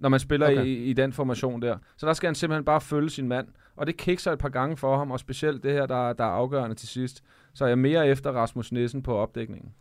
[0.00, 0.64] når man spiller Okay.
[0.64, 1.78] i, i den formation der.
[1.96, 3.48] Så der skal han simpelthen bare følge sin mand.
[3.76, 6.28] Og det kikser et par gange for ham, og specielt det her, der, der er
[6.28, 7.24] afgørende til sidst.
[7.54, 9.72] Så er jeg mere efter Rasmus Nissen på opdækningen.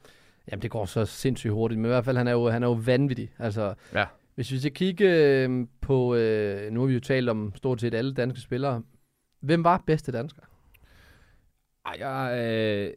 [0.52, 1.80] Jamen, det går så sindssygt hurtigt.
[1.80, 3.32] Men i hvert fald, han er jo, han er jo vanvittig.
[3.40, 4.06] Altså, Ja.
[4.36, 5.06] hvis vi skal kigge
[5.46, 6.16] øh, på...
[6.16, 8.82] Øh, nu har vi jo talt om stort set alle danske spillere.
[9.42, 10.42] Hvem var bedste dansker?
[11.86, 12.94] Ej, jeg, øh,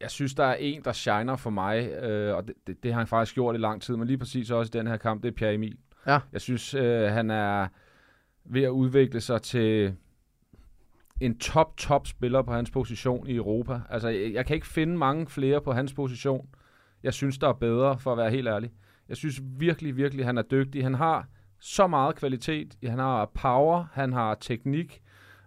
[0.00, 3.00] jeg synes, der er en, der shiner for mig, øh, og det, det, det har
[3.00, 5.28] han faktisk gjort i lang tid, men lige præcis også i den her kamp, det
[5.28, 5.76] er Pierre Emil.
[6.06, 6.18] Ja.
[6.32, 7.68] Jeg synes, øh, han er
[8.44, 9.94] ved at udvikle sig til
[11.20, 13.80] en top, top spiller på hans position i Europa.
[13.90, 16.48] Altså, jeg, jeg kan ikke finde mange flere på hans position.
[17.02, 18.70] Jeg synes, der er bedre, for at være helt ærlig.
[19.08, 20.82] Jeg synes virkelig, virkelig, han er dygtig.
[20.82, 21.26] Han har
[21.60, 22.76] så meget kvalitet.
[22.84, 25.02] Han har power, han har teknik,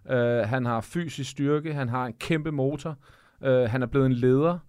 [0.10, 2.98] øh, han har fysisk styrke, han har en kæmpe motor.
[3.44, 4.60] Øh, han er blevet en leder.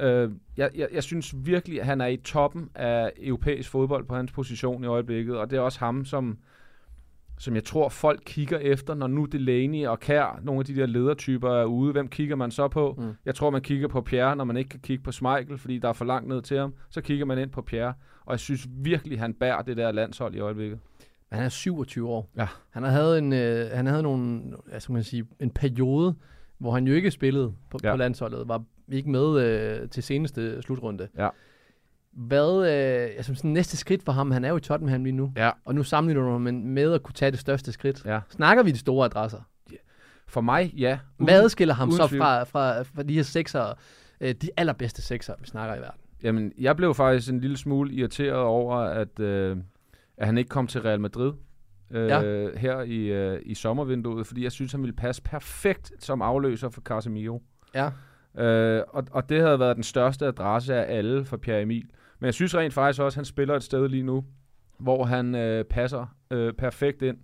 [0.00, 4.14] Øh, jeg, jeg, jeg synes virkelig, at han er i toppen af europæisk fodbold på
[4.14, 6.38] hans position i øjeblikket, og det er også ham, som,
[7.38, 10.86] som jeg tror, folk kigger efter, når nu Delaney og Kær, nogle af de der
[10.86, 11.92] ledertyper er ude.
[11.92, 12.94] Hvem kigger man så på?
[12.98, 13.12] Mm.
[13.24, 15.88] Jeg tror, man kigger på Pierre, når man ikke kan kigge på Schmeichel, fordi der
[15.88, 16.74] er for langt ned til ham.
[16.90, 20.34] Så kigger man ind på Pierre, og jeg synes virkelig, han bærer det der landshold
[20.34, 20.78] i øjeblikket.
[21.32, 22.30] Han er 27 år.
[22.36, 22.48] Ja.
[22.70, 24.42] Han har havde en, øh, han havde nogle,
[24.78, 26.14] skal man sige, en periode,
[26.58, 27.90] hvor han jo ikke spillede på, ja.
[27.90, 31.08] På landsholdet, var ikke med øh, til seneste slutrunde.
[31.18, 31.28] Ja.
[32.12, 35.32] Hvad, øh, altså sådan næste skridt for ham, han er jo i Tottenham lige nu,
[35.36, 35.50] Ja.
[35.64, 38.04] og nu sammenligner du ham med- at kunne tage det største skridt.
[38.04, 38.20] Ja.
[38.30, 39.40] Snakker vi de store adresser?
[40.26, 40.98] For mig, ja.
[41.16, 43.74] Hvad adskiller ham uden så fra, fra, fra de her sekser,
[44.20, 46.00] øh, de allerbedste sekser, vi snakker i verden?
[46.22, 49.56] Jamen, jeg blev faktisk en lille smule irriteret over, at, øh,
[50.16, 51.32] at han ikke kom til Real Madrid
[51.90, 52.50] øh, Ja.
[52.56, 56.80] her i, øh, i sommervinduet, fordi jeg synes, han ville passe perfekt som afløser for
[56.80, 57.42] Casemiro.
[57.74, 57.90] Ja.
[58.44, 61.84] Øh, og, og det havde været den største adresse af alle for Pierre Emil.
[62.20, 64.24] Men jeg synes rent faktisk også, at han spiller et sted lige nu,
[64.78, 67.16] hvor han øh, passer øh, perfekt ind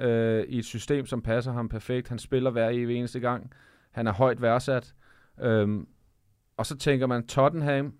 [0.00, 2.08] øh, i et system, som passer ham perfekt.
[2.08, 3.50] Han spiller hver evig eneste gang.
[3.90, 4.94] Han er højt værdsat.
[5.40, 5.86] Øhm,
[6.56, 7.92] og så tænker man, Tottenham,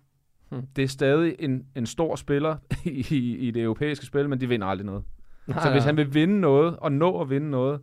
[0.49, 0.61] Hmm.
[0.75, 4.67] det er stadig en, en stor spiller i, i det europæiske spil, men de vinder
[4.67, 5.03] aldrig noget.
[5.47, 7.81] Nej, Så hvis han vil vinde noget, og nå at vinde noget,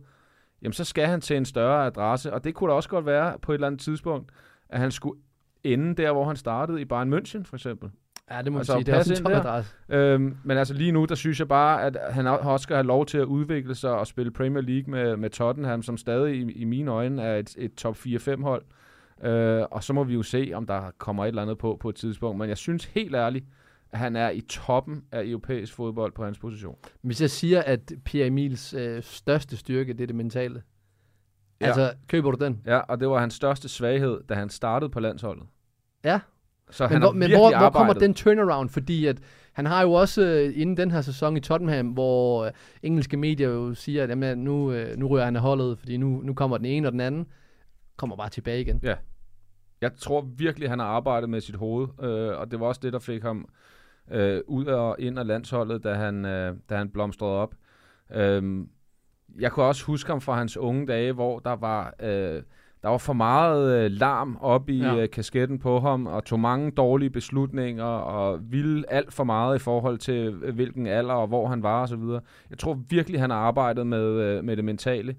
[0.61, 2.33] jamen så skal han til en større adresse.
[2.33, 4.31] Og det kunne da også godt være på et eller andet tidspunkt,
[4.69, 5.19] at han skulle
[5.63, 7.89] ende der, hvor han startede i Bayern München for eksempel.
[8.31, 9.15] Ja, det må Altså, altså, sige.
[9.15, 9.73] Det er en topadresse.
[9.89, 13.05] Øhm, men altså lige nu, der synes jeg bare, at han også skal have lov
[13.05, 16.63] til at udvikle sig og spille Premier League med, med Tottenham, som stadig i, i
[16.63, 18.63] mine øjne er et, et top 4-5 hold.
[19.23, 21.89] Øh, og så må vi jo se, om der kommer et eller andet på på
[21.89, 22.39] et tidspunkt.
[22.39, 23.45] Men jeg synes helt ærligt,
[23.95, 26.75] han er i toppen af europæisk fodbold på hans position.
[27.01, 30.63] Hvis jeg siger, at Pierre Emils øh, største styrke, det er det mentale.
[31.61, 31.65] Ja.
[31.65, 31.67] Ja.
[31.67, 32.61] Altså, køber du den?
[32.65, 35.47] Ja, og det var hans største svaghed, da han startede på landsholdet.
[36.03, 36.19] Ja.
[36.69, 38.69] Så Men, han hvor, men hvor, hvor kommer den turnaround?
[38.69, 39.19] Fordi at
[39.53, 42.51] han har jo også øh, inden den her sæson i Tottenham, hvor øh,
[42.83, 46.21] engelske medier jo siger, at jamen, nu, øh, nu rører han af holdet, fordi nu,
[46.23, 47.27] nu kommer den ene og den anden.
[47.97, 48.81] Kommer bare tilbage igen.
[49.81, 52.93] Jeg tror virkelig, han har arbejdet med sit hoved, øh, og det var også det,
[52.93, 53.49] der fik ham
[54.11, 57.55] øh, ud og ind af landsholdet, da han, øh, da han blomstrede op.
[58.15, 58.69] Øhm,
[59.39, 62.41] jeg kunne også huske ham fra hans unge dage, hvor der var, øh,
[62.81, 64.95] der var for meget øh, larm op i Ja.
[64.95, 69.59] øh, kasketten på ham, og tog mange dårlige beslutninger, og ville alt for meget i
[69.59, 72.03] forhold til, øh, hvilken alder og hvor han var osv.
[72.49, 75.15] Jeg tror virkelig, han har arbejdet med, øh, med det mentale,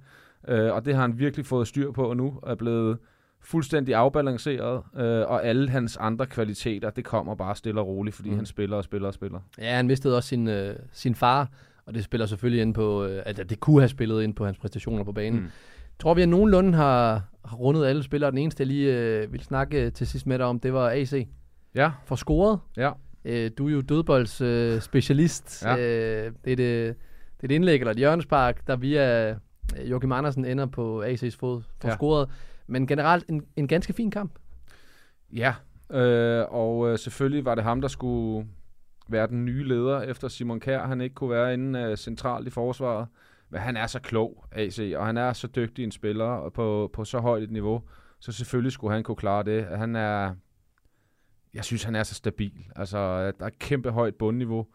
[0.49, 2.99] øh, og det har han virkelig fået styr på nu, og er blevet
[3.47, 8.31] fuldstændig afbalanceret, øh, og alle hans andre kvaliteter, det kommer bare stille og roligt, fordi
[8.31, 8.37] Mm.
[8.37, 9.41] han spiller og spiller og spiller.
[9.59, 11.49] Ja, han mistede også sin, øh, sin far,
[11.87, 14.59] og det spiller selvfølgelig ind på, øh, altså det kunne have spillet ind på hans
[14.59, 15.41] præstationer på banen.
[15.41, 15.47] Mm.
[15.99, 18.31] Tror vi, at nogenlunde har, har rundet alle spillere.
[18.31, 20.91] Den eneste, jeg lige øh, vil snakke øh, til sidst med dig om, det var
[20.91, 21.29] AC.
[21.75, 22.59] Ja, For scoret.
[22.77, 22.91] ja.
[23.25, 25.63] Øh, du er jo dødbolds øh, specialist.
[25.65, 25.77] Ja.
[25.77, 26.97] Øh, det, er det,
[27.37, 29.37] det er et indlæg eller et hjørnespark, der via øh,
[29.91, 31.89] Joachim Andersen ender på AC's fod for.
[31.89, 31.95] Ja.
[31.95, 32.29] scoret.
[32.67, 34.33] Men generelt en, en ganske fin kamp.
[35.33, 35.55] Ja,
[35.91, 38.49] øh, og øh, selvfølgelig var det ham, der skulle
[39.09, 42.51] være den nye leder, efter Simon Kær han ikke kunne være inde øh, centralt i
[42.51, 43.07] forsvaret.
[43.51, 46.91] Men han er så klog, AC, og han er så dygtig en spiller og på,
[46.93, 47.83] på så højt et niveau,
[48.21, 49.65] så selvfølgelig skulle han kunne klare det.
[49.65, 50.35] Han er,
[51.55, 52.67] jeg synes, han er så stabil.
[52.77, 54.67] Altså, øh, der er et kæmpe højt bundniveau.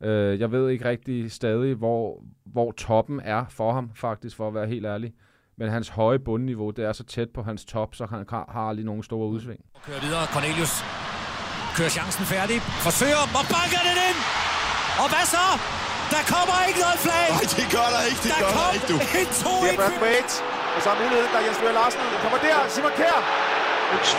[0.00, 4.54] Øh, jeg ved ikke rigtig stadig, hvor, hvor toppen er for ham, faktisk, for at
[4.54, 5.14] være helt ærlig.
[5.60, 8.20] Men hans høje bundniveau, det er så tæt på hans top, så han
[8.56, 9.60] har, aldrig nogen store udsving.
[9.86, 10.24] Kører videre.
[10.34, 10.72] Cornelius
[11.76, 12.56] kører chancen færdig.
[12.86, 14.18] Forsøger og banker den ind.
[15.02, 15.46] Og hvad så?
[16.14, 17.28] Der kommer ikke noget flag.
[17.36, 18.96] Nej, det gør der ikke, det der gør der ikke, du.
[19.22, 20.34] en 2 Det er Brad Bates.
[20.74, 22.00] Og så er muligheden, der er Jens Løger Larsen.
[22.24, 23.18] Kommer der, Simon Kjær.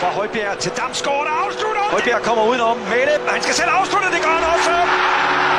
[0.02, 1.82] Fra Højbjerg til Damsgaard, der afslutter.
[1.94, 3.16] Højbjerg kommer udenom med det.
[3.34, 4.72] Han skal selv afslutte, det gør han også.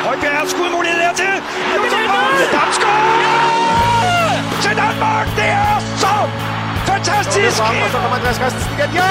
[0.08, 1.34] Højbjerg har skudmulighed dertil.
[1.72, 1.93] Damsgaard!
[7.24, 7.62] Fantastisk.
[7.62, 8.90] Frem, og så kommer Andreas Christensen igen.
[9.00, 9.10] Ja!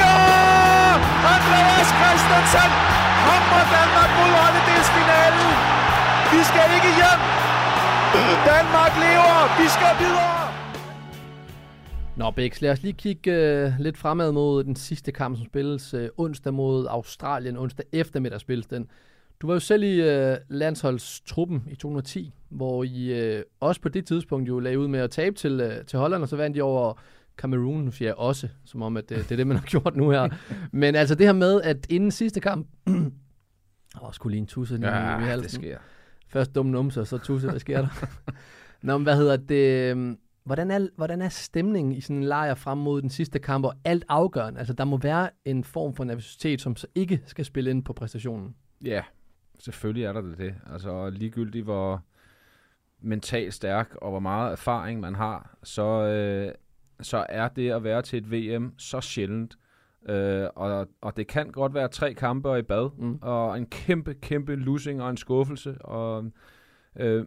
[0.00, 0.16] Ja!
[1.36, 2.70] Andreas Christensen
[3.26, 5.50] kommer Danmark mod ottendelsfinalen.
[6.32, 7.20] Vi skal ikke hjem.
[8.52, 9.38] Danmark lever.
[9.60, 10.44] Vi skal videre.
[12.16, 15.94] Nå, Bæks, lad os lige kigge øh, lidt fremad mod den sidste kamp, som spilles
[15.94, 17.56] øh, onsdag mod Australien.
[17.56, 18.86] Onsdag eftermiddag spilles den.
[19.40, 24.06] Du var jo selv i øh, landsholdstruppen i 2010, hvor I øh, også på det
[24.06, 26.60] tidspunkt jo lagde ud med at tabe til, øh, til Holland, og så vandt I
[26.60, 27.00] over
[27.36, 30.28] Cameroon, jeg også, som om at øh, det er det, man har gjort nu her.
[30.72, 32.68] Men altså det her med, at inden sidste kamp...
[34.02, 35.42] Åh, skulle lige en tusse lige i halsen.
[35.42, 35.78] det sker.
[36.28, 38.06] Først dum numse, så tusse, hvad sker der?
[38.82, 39.90] Nå, men hvad hedder det?
[39.90, 43.64] øhm, Hvordan er, hvordan er stemningen i sådan en lejr frem mod den sidste kamp,
[43.64, 44.58] og alt afgørende?
[44.58, 47.92] Altså, der må være en form for nervøsitet, som så ikke skal spille ind på
[47.92, 48.54] præstationen.
[48.84, 49.02] Ja,
[49.58, 50.38] selvfølgelig er der det.
[50.38, 50.54] det.
[50.72, 52.02] Altså ligegyldigt hvor
[53.04, 56.52] mentalt stærk og hvor meget erfaring man har, så, øh,
[57.00, 59.58] så er det at være til et VM så sjældent.
[60.08, 63.18] Øh, og, og det kan godt være tre kampe og i bad, Mm.
[63.22, 65.82] og en kæmpe, kæmpe losing og en skuffelse.
[65.82, 66.24] Og,
[66.96, 67.26] øh,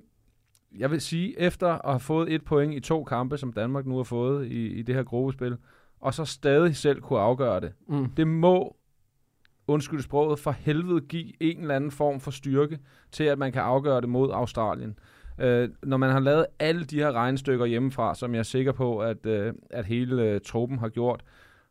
[0.77, 3.95] jeg vil sige, efter at have fået et point i to kampe, som Danmark nu
[3.97, 5.57] har fået i, i det her gruppespil,
[5.99, 8.09] og så stadig selv kunne afgøre det, Mm.
[8.09, 8.75] det må,
[9.67, 12.79] undskyld sproget, for helvede give en eller anden form for styrke
[13.11, 14.99] til, at man kan afgøre det mod Australien.
[15.39, 18.99] Øh, når man har lavet alle de her regnestykker hjemmefra, som jeg er sikker på,
[18.99, 21.23] at, øh, at hele øh, truppen har gjort,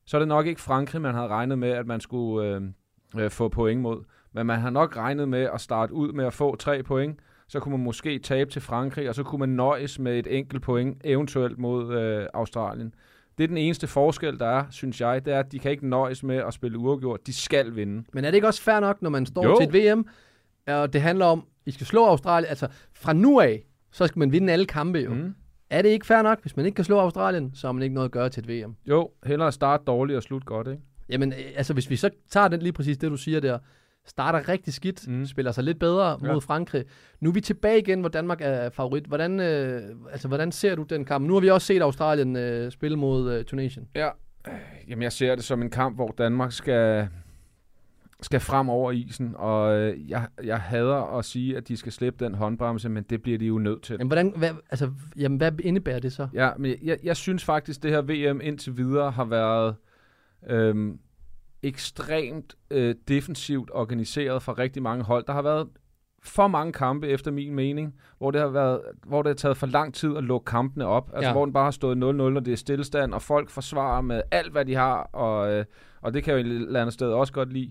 [0.04, 2.62] så er det nok ikke Frankrig, man havde regnet med, at man skulle øh,
[3.18, 4.04] øh, få point mod.
[4.32, 7.60] Men man har nok regnet med at starte ud med at få tre point, så
[7.60, 10.96] kunne man måske tabe til Frankrig, og så kunne man nøjes med et enkelt point,
[11.04, 12.94] eventuelt mod øh, Australien.
[13.38, 15.88] Det er den eneste forskel, der er, synes jeg, det er, at de kan ikke
[15.88, 17.26] nøjes med at spille uafgjort.
[17.26, 18.04] De skal vinde.
[18.12, 19.56] Men er det ikke også fair nok, når man står Jo.
[19.60, 20.06] til et VM,
[20.66, 24.32] og det handler om, I skal slå Australien, altså fra nu af, så skal man
[24.32, 25.14] vinde alle kampe jo.
[25.14, 25.34] Mm.
[25.70, 27.94] Er det ikke fair nok, hvis man ikke kan slå Australien, så har man ikke
[27.94, 28.74] noget at gøre til et VM?
[28.86, 30.82] Jo, hellere starte dårligt og slutte godt, ikke?
[31.08, 33.58] Jamen, øh, altså hvis vi så tager den lige præcis det, du siger der,
[34.08, 35.14] starter rigtig skidt, mm.
[35.14, 35.26] Mm.
[35.26, 36.32] spiller sig lidt bedre Ja.
[36.32, 36.84] mod Frankrig.
[37.20, 39.04] Nu er vi tilbage igen, hvor Danmark er favorit.
[39.04, 41.26] Hvordan, øh, altså, hvordan ser du den kamp?
[41.26, 43.88] Nu har vi også set Australien øh, spille mod øh, Tunesien.
[43.94, 44.08] Ja,
[44.48, 44.54] øh,
[44.88, 47.08] jamen jeg ser det som en kamp, hvor Danmark skal,
[48.22, 52.24] skal frem over isen, og øh, jeg, jeg hader at sige, at de skal slippe
[52.24, 53.92] den håndbremse, men det bliver de jo nødt til.
[53.92, 56.28] Jamen, hvordan, hvad, altså, jamen, hvad indebærer det så?
[56.34, 59.74] Ja, men jeg, jeg synes faktisk, det her VM indtil videre har været
[60.48, 60.98] øhm,
[61.62, 65.24] ekstremt øh, defensivt organiseret fra rigtig mange hold.
[65.26, 65.68] Der har været
[66.22, 69.66] for mange kampe, efter min mening, hvor det har, været, hvor det har taget for
[69.66, 71.08] lang tid at lukke kampene op.
[71.08, 71.26] Altså, Ja.
[71.26, 71.32] ja.
[71.32, 74.52] hvor den bare har stået 0-0, og det er stillestand, og folk forsvarer med alt,
[74.52, 75.64] hvad de har, og, øh,
[76.00, 77.70] og det kan jeg jo et eller andet sted også godt lide.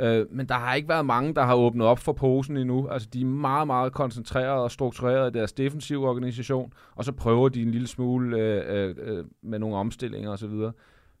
[0.00, 2.88] Øh, men der har ikke været mange, der har åbnet op for posen endnu.
[2.88, 7.48] Altså, de er meget, meget koncentreret og struktureret i deres defensive organisation, og så prøver
[7.48, 10.70] de en lille smule øh, øh, øh, med nogle omstillinger osv.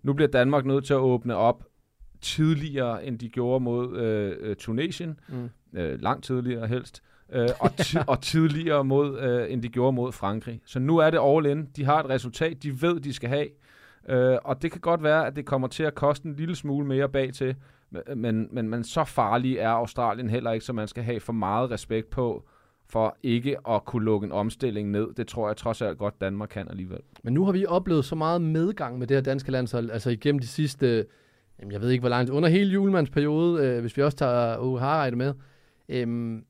[0.02, 1.64] Nu bliver Danmark nødt til at åbne op
[2.20, 5.20] tidligere, end de gjorde mod øh, øh, Tunesien.
[5.28, 5.78] Mm.
[5.78, 7.02] Øh, langt tidligere helst.
[7.32, 10.60] Øh, og, ti- og tidligere mod, øh, end de gjorde mod Frankrig.
[10.64, 11.66] Så nu er det all in.
[11.76, 13.48] De har et resultat, de ved, de skal have.
[14.08, 16.86] Øh, og det kan godt være, at det kommer til at koste en lille smule
[16.86, 17.56] mere bag til.
[18.16, 21.70] Men, men, men så farlig er Australien heller ikke, så man skal have for meget
[21.70, 22.48] respekt på,
[22.86, 25.14] for ikke at kunne lukke en omstilling ned.
[25.16, 27.00] Det tror jeg trods alt godt, Danmark kan alligevel.
[27.24, 30.38] Men nu har vi oplevet så meget medgang med det her danske landshold, altså igennem
[30.38, 31.06] de sidste,
[31.60, 34.80] jamen jeg ved ikke hvor langt, under hele julemandsperiode, øh, hvis vi også tager Åge
[34.80, 35.34] Harreide med.
[35.88, 36.44] Øhm,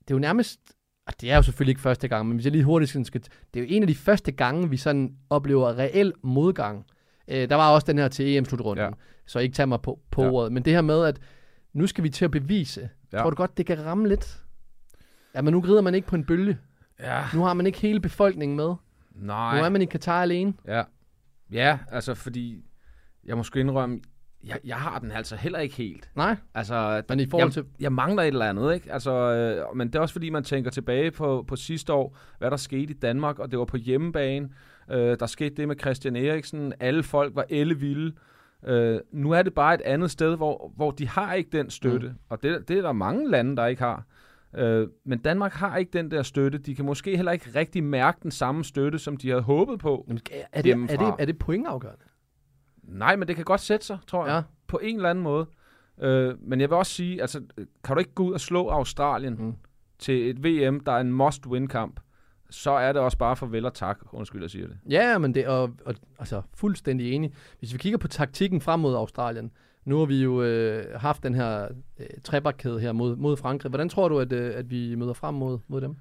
[0.00, 0.60] det er jo nærmest,
[1.06, 3.22] og det er jo selvfølgelig ikke første gang, men hvis jeg lige hurtigt skal,
[3.54, 6.86] det er jo en af de første gange, vi sådan oplever reel modgang.
[7.30, 8.90] Øh, der var også den her til EM-slutrunden, ja.
[9.26, 10.30] Så ikke tage mig på, på Ja.
[10.30, 11.18] ordet, men det her med, at
[11.72, 12.88] nu skal vi til at bevise.
[13.12, 13.18] Ja.
[13.18, 14.42] Tror du godt, det kan ramme lidt?
[15.34, 16.58] Ja, men nu grider man ikke på en bølge.
[17.00, 17.22] Ja.
[17.34, 18.74] Nu har man ikke hele befolkningen med.
[19.14, 19.58] Nej.
[19.58, 20.54] Nu er man i Katar alene.
[20.66, 20.82] Ja.
[21.52, 22.64] Ja, altså fordi,
[23.24, 24.00] jeg må sgu indrømme,
[24.44, 26.10] jeg, jeg har den altså heller ikke helt.
[26.16, 28.92] Nej, Altså, Men i forhold jeg, til- jeg mangler et eller andet, ikke?
[28.92, 32.50] Altså, øh, men det er også fordi, man tænker tilbage på, på sidste år, hvad
[32.50, 34.48] der skete i Danmark, og det var på hjemmebane.
[34.90, 36.72] Øh, der skete det med Christian Eriksen.
[36.80, 38.12] Alle folk var ellevilde.
[38.66, 42.08] Øh, nu er det bare et andet sted, hvor, hvor de har ikke den støtte.
[42.08, 42.14] Mm.
[42.28, 44.04] Og det, det er der mange lande, der ikke har.
[44.54, 46.58] Øh, men Danmark har ikke den der støtte.
[46.58, 50.04] De kan måske heller ikke rigtig mærke den samme støtte, som de havde håbet på.
[50.08, 50.20] Jamen,
[50.52, 52.04] er, det, er, det, er det pointafgørende?
[52.82, 54.34] Nej, men det kan godt sætte sig, tror jeg.
[54.34, 54.42] Ja.
[54.66, 55.46] På en eller anden måde.
[56.00, 57.42] Øh, men jeg vil også sige, altså,
[57.84, 59.54] kan du ikke gå ud og slå Australien mm.
[59.98, 62.00] til et VM, der er en must-win-kamp,
[62.50, 63.98] så er det også bare farvel og tak.
[64.12, 64.76] Undskyld, jeg siger det.
[64.90, 67.32] Ja, men det er og, og, altså, fuldstændig enig.
[67.58, 69.50] Hvis vi kigger på taktikken frem mod Australien,
[69.84, 73.70] nu har vi jo øh, haft den her øh, trebakkæde her mod, mod Frankrig.
[73.70, 75.96] Hvordan tror du, at, øh, at vi møder frem mod, mod dem?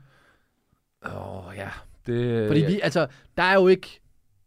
[1.06, 1.70] Åh, oh, ja.
[2.08, 3.08] Det, Fordi vi, altså,
[3.38, 4.02] der er jo ikke,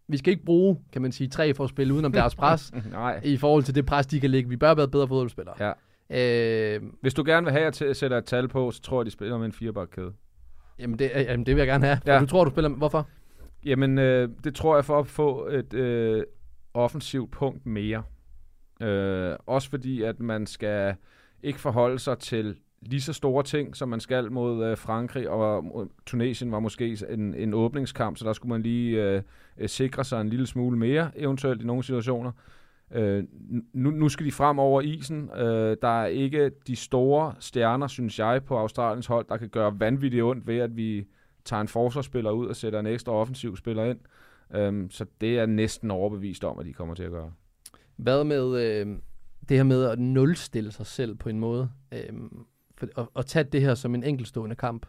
[0.09, 3.21] vi skal ikke bruge, kan man sige, tre for at spille udenom deres pres, Nej.
[3.25, 4.49] i forhold til det pres, de kan lægge.
[4.49, 5.55] Vi bør være bedre fodboldspillere.
[5.61, 5.73] Ja.
[6.11, 9.07] Øh, Hvis du gerne vil have, at jeg sætter et tal på, så tror jeg,
[9.07, 10.13] de spiller med en firebakkæde.
[10.79, 11.99] Jamen, det, øh, jamen, det vil jeg gerne have.
[12.07, 12.15] Ja.
[12.15, 12.21] Ja.
[12.21, 12.71] Du tror, du spiller...
[12.71, 13.09] Hvorfor?
[13.65, 16.25] Jamen, øh, det tror jeg for at få et øh,
[16.75, 18.03] offensivt punkt mere.
[18.81, 20.95] Øh, også fordi, at man skal
[21.43, 25.65] ikke forholde sig til lige så store ting, som man skal mod øh, Frankrig, og
[25.65, 29.23] mod Tunesien var måske en, en åbningskamp, så der skulle man lige øh,
[29.67, 32.33] sikre sig en lille smule mere, eventuelt i nogle situationer.
[32.95, 33.25] Øh,
[33.73, 35.31] nu, nu skal de frem over isen.
[35.37, 39.81] Øh, der er ikke de store stjerner, synes jeg, på Australiens hold, der kan gøre
[39.81, 41.07] vanvittigt ondt ved, at vi
[41.45, 43.99] tager en forsvarsspiller ud og sætter en ekstra offensiv spiller ind.
[44.55, 47.33] Øhm, så det er næsten overbevist om, at de kommer til at gøre.
[47.97, 48.87] Hvad med øh,
[49.49, 51.71] det her med at nulstille sig selv på en måde?
[51.93, 52.13] Øh,
[52.77, 54.87] for, og, og tage det her som en enkeltstående kamp.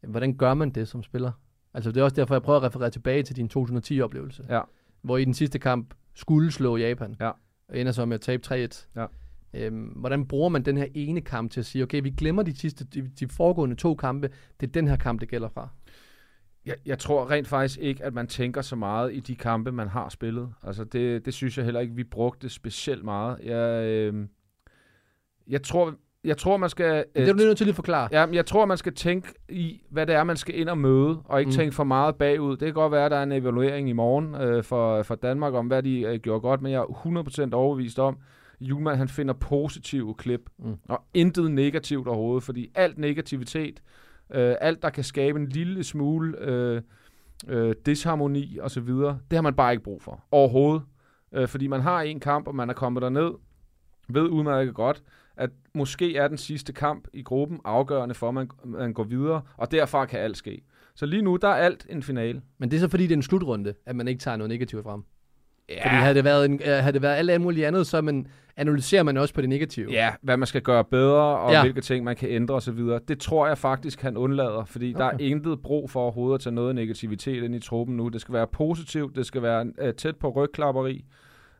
[0.00, 1.32] Hvordan gør man det som spiller?
[1.74, 4.44] Altså det er også derfor, jeg prøver at referere tilbage til din 2010-oplevelse.
[4.48, 4.60] Ja.
[5.02, 7.16] Hvor i den sidste kamp skulle slå Japan.
[7.20, 7.30] Ja.
[7.68, 8.86] Og ender så med at tabe 3-1.
[8.96, 9.06] Ja.
[9.54, 12.56] Øhm, hvordan bruger man den her ene kamp til at sige, okay, vi glemmer de
[12.56, 14.30] sidste, de, de foregående to kampe.
[14.60, 15.68] Det er den her kamp, det gælder fra.
[16.66, 19.88] Jeg, jeg tror rent faktisk ikke, at man tænker så meget i de kampe, man
[19.88, 20.54] har spillet.
[20.62, 23.38] Altså det, det synes jeg heller ikke, vi brugte specielt meget.
[23.42, 24.26] Jeg, øh,
[25.46, 25.94] jeg, tror,
[26.28, 27.04] jeg tror, man skal...
[27.14, 28.08] Men det er du lige nødt til at forklare.
[28.12, 31.18] Ja, jeg tror, man skal tænke i, hvad det er, man skal ind og møde,
[31.24, 31.52] og ikke Mm.
[31.56, 32.50] tænke for meget bagud.
[32.50, 35.54] Det kan godt være, at der er en evaluering i morgen øh, for, for Danmark
[35.54, 38.16] om, hvad de øh, gjorde godt, men jeg er 100% overbevist om,
[38.60, 40.74] Julemand han finder positive klip, Mm.
[40.88, 43.82] og intet negativt overhovedet, fordi alt negativitet,
[44.34, 46.82] øh, alt der kan skabe en lille smule øh,
[47.48, 50.82] øh, disharmoni osv., det har man bare ikke brug for overhovedet.
[51.34, 53.30] Øh, fordi man har en kamp, og man er kommet derned,
[54.08, 55.02] ved udmærket godt,
[55.38, 59.42] at måske er den sidste kamp i gruppen afgørende for, at man, man går videre,
[59.56, 60.62] og derfra kan alt ske.
[60.94, 62.42] Så lige nu, der er alt en finale.
[62.58, 64.82] Men det er så fordi, det er en slutrunde, at man ikke tager noget negativt
[64.82, 65.02] frem.
[65.68, 68.26] Ja, Fordi havde det været, en, øh, havde det været alt muligt andet, så man,
[68.56, 69.90] analyserer man også på det negative.
[69.90, 71.62] ja, hvad man skal gøre bedre, og Ja.
[71.62, 72.78] hvilke ting man kan ændre osv.
[73.08, 75.04] Det tror jeg faktisk, han undlader, fordi okay.
[75.04, 78.08] der er intet brug for overhovedet at tage noget negativitet ind i truppen nu.
[78.08, 81.04] Det skal være positivt, det skal være uh, tæt på rygklapperi.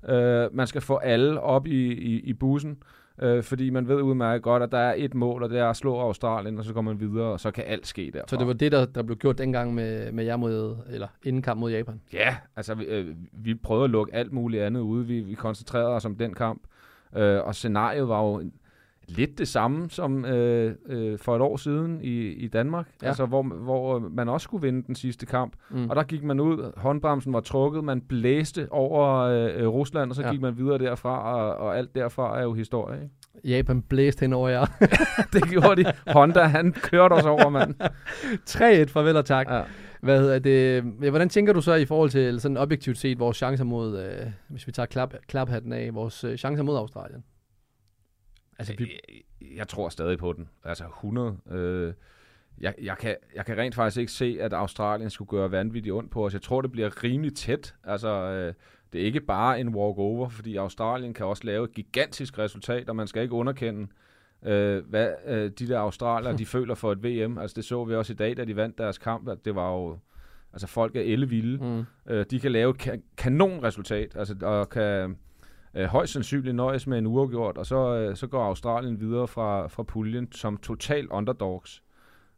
[0.02, 2.82] Uh, man skal få alle op i, i, i bussen.
[3.22, 5.76] Øh, fordi man ved udmærket godt, at der er et mål, og det er at
[5.76, 8.28] slå Australien, og så går man videre, og så kan alt ske derfra.
[8.28, 11.42] Så det var det, der, der blev gjort dengang med, med jer mod, eller inden
[11.42, 12.00] kamp mod Japan.
[12.12, 15.06] Ja, altså vi, øh, vi prøvede at lukke alt muligt andet ude.
[15.06, 16.62] Vi, vi koncentrerede os om den kamp.
[17.16, 18.42] Øh, og scenariet var jo
[19.08, 22.88] lidt det samme som øh, øh, for et år siden i, i Danmark.
[23.02, 23.06] Ja.
[23.08, 25.52] Altså hvor, hvor man også skulle vinde den sidste kamp.
[25.70, 25.90] Mm.
[25.90, 30.16] Og der gik man ud, håndbremsen var trukket, man blæste over øh, øh, Rusland, og
[30.16, 30.30] så Ja.
[30.30, 33.02] gik man videre derfra, og, og alt derfra er jo historie.
[33.02, 33.14] Ikke?
[33.56, 34.64] Japan blæste hen over jer.
[35.32, 35.92] det gjorde de.
[36.12, 37.74] Honda, han kørte os over, mand.
[38.88, 39.50] 3-1, farvel og tak.
[39.50, 39.62] Ja.
[40.02, 40.84] Hvad hedder det?
[41.02, 44.26] Ja, hvordan tænker du så i forhold til sådan objektivt set vores chancer mod, øh,
[44.48, 47.24] hvis vi tager klap, klaphatten af, vores øh, chancer mod Australien?
[48.58, 49.00] Altså, vi,
[49.40, 50.48] Jeg, jeg tror stadig på den.
[50.64, 51.36] Altså 100.
[51.50, 51.92] Øh,
[52.60, 56.10] jeg, jeg, kan, jeg kan rent faktisk ikke se, at Australien skulle gøre vanvittigt ondt
[56.10, 56.32] på os.
[56.32, 57.74] Jeg tror, det bliver rimelig tæt.
[57.84, 58.54] Altså, øh,
[58.92, 62.96] det er ikke bare en walkover, fordi Australien kan også lave et gigantisk resultat, og
[62.96, 63.86] man skal ikke underkende,
[64.42, 67.38] øh, hvad øh, de der australier, de føler for et VM.
[67.38, 69.72] Altså, det så vi også i dag, da de vandt deres kamp, at det var
[69.74, 69.98] jo...
[70.52, 71.64] Altså, folk er ellevilde.
[71.64, 75.16] mm, Øh, de kan lave et ka- kanonresultat, altså, og kan
[75.78, 79.66] øh, højst sandsynligt nøjes med en uafgjort, og så, øh, så går Australien videre fra,
[79.66, 81.82] fra puljen som total underdogs.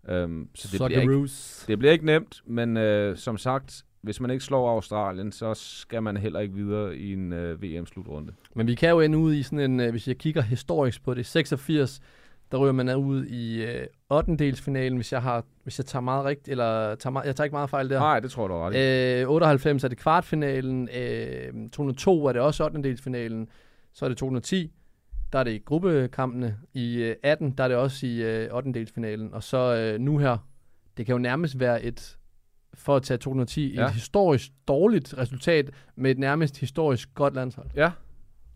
[0.09, 1.29] Øhm, så det bliver, ikke,
[1.67, 6.03] det bliver ikke nemt, men øh, som sagt, hvis man ikke slår Australien, så skal
[6.03, 8.33] man heller ikke videre i en øh, VM-slutrunde.
[8.55, 11.15] Men vi kan jo ende ud i sådan en, øh, hvis jeg kigger historisk på
[11.15, 12.01] det, 86,
[12.53, 14.37] der ryger man ud i øh, 8.
[14.95, 17.71] hvis jeg har, hvis jeg tager meget rigtigt, eller tager meget, jeg tager ikke meget
[17.71, 17.99] fejl der.
[17.99, 19.23] Nej, det tror jeg, du ret.
[19.23, 23.47] Øh, 98 er det kvartfinalen, øh, 202 er det også 8.
[23.93, 24.73] så er det 210,
[25.33, 26.57] der er det i gruppekampene.
[26.75, 29.31] I øh, 18, der er det også i øh, 8.
[29.33, 30.37] og så øh, nu her,
[30.97, 32.19] det kan jo nærmest være et,
[32.75, 33.81] for at tage 210, ja.
[33.81, 33.87] Ja.
[33.87, 37.69] et historisk dårligt resultat med et nærmest historisk godt landshold.
[37.77, 37.91] Ja,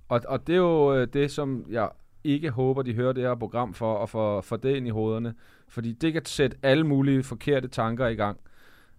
[0.09, 1.89] og, og det er jo øh, det, som jeg
[2.25, 5.35] ikke håber, de hører det her program for, at få for det ind i hovederne.
[5.69, 8.39] Fordi det kan sætte alle mulige forkerte tanker i gang.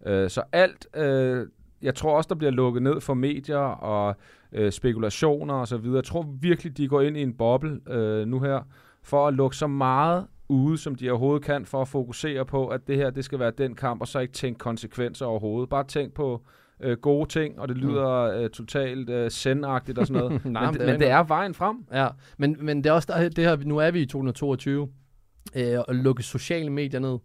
[0.06, 1.48] Øh, så alt, øh,
[1.82, 4.16] jeg tror også, der bliver lukket ned for medier og
[4.52, 5.96] øh, spekulationer og så videre.
[5.96, 8.62] Jeg tror virkelig, de går ind i en boble øh, nu her,
[9.04, 12.88] for at lukke så meget ude, som de overhovedet kan, for at fokusere på, at
[12.88, 15.70] det her, det skal være den kamp, og så ikke tænke konsekvenser overhovedet.
[15.70, 16.42] Bare tænk på
[16.80, 20.46] øh, gode ting, og det lyder øh, totalt øh, sendagtigt og sådan noget.
[20.46, 21.78] Nej, men, men det, det er men det er vejen frem.
[21.94, 22.08] Ja,
[22.38, 24.88] men, men det er også der, det her, nu er vi i 2022,
[25.56, 27.18] øh, og lukke sociale medier ned.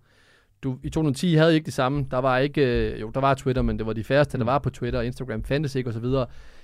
[0.63, 2.07] Du, I 2010 havde I ikke det samme.
[2.11, 4.45] Der var ikke, øh, jo, der var Twitter, men det var de færreste, mm.
[4.45, 6.05] der var på Twitter, Instagram fandtes ikke osv.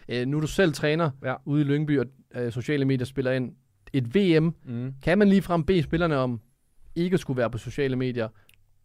[0.09, 1.34] Øh, nu er du selv træner Ja.
[1.45, 3.53] ude i Lyngby, og øh, sociale medier spiller ind.
[3.93, 4.93] Et VM, Mm.
[5.03, 6.41] kan man lige frem bede spillerne om
[6.95, 8.28] ikke at skulle være på sociale medier?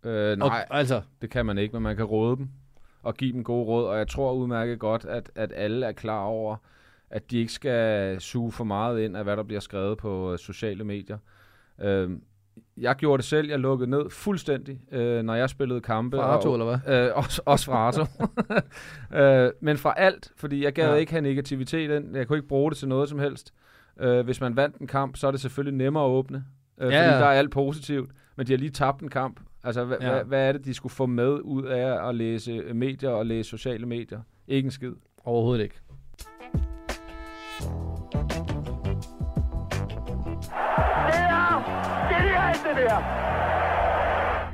[0.05, 2.47] Øh, nej, Og, altså, det kan man ikke, men man kan råde dem
[3.03, 6.23] og give dem gode råd, og jeg tror udmærket godt, at, at alle er klar
[6.23, 6.55] over,
[7.09, 10.39] at de ikke skal suge for meget ind af, hvad der bliver skrevet på øh,
[10.39, 11.17] sociale medier.
[11.81, 12.09] Øh,
[12.77, 16.17] jeg gjorde det selv, jeg lukkede ned fuldstændig, øh, når jeg spillede kampe.
[16.17, 17.07] fra Arto, og, eller hvad?
[17.07, 18.05] Øh, også, også fra Arto.
[19.19, 20.91] øh, men fra alt, fordi jeg gad Ja.
[20.91, 20.95] ja.
[20.97, 22.17] ikke have negativitet ind.
[22.17, 23.53] Jeg kunne ikke bruge det til noget som helst.
[23.99, 26.45] Øh, hvis man vandt en kamp, så er det selvfølgelig nemmere at åbne.
[26.81, 27.19] Øh, Ja, fordi ja.
[27.19, 28.11] der er alt positivt.
[28.35, 29.39] Men de har lige tabt en kamp.
[29.63, 30.17] Altså, hva, Ja.
[30.17, 30.23] ja.
[30.23, 33.49] hvad er det, de skulle få med ud af at læse øh, medier og læse
[33.49, 34.19] sociale medier?
[34.47, 34.93] Ikke en skid.
[35.23, 35.75] Overhovedet ikke.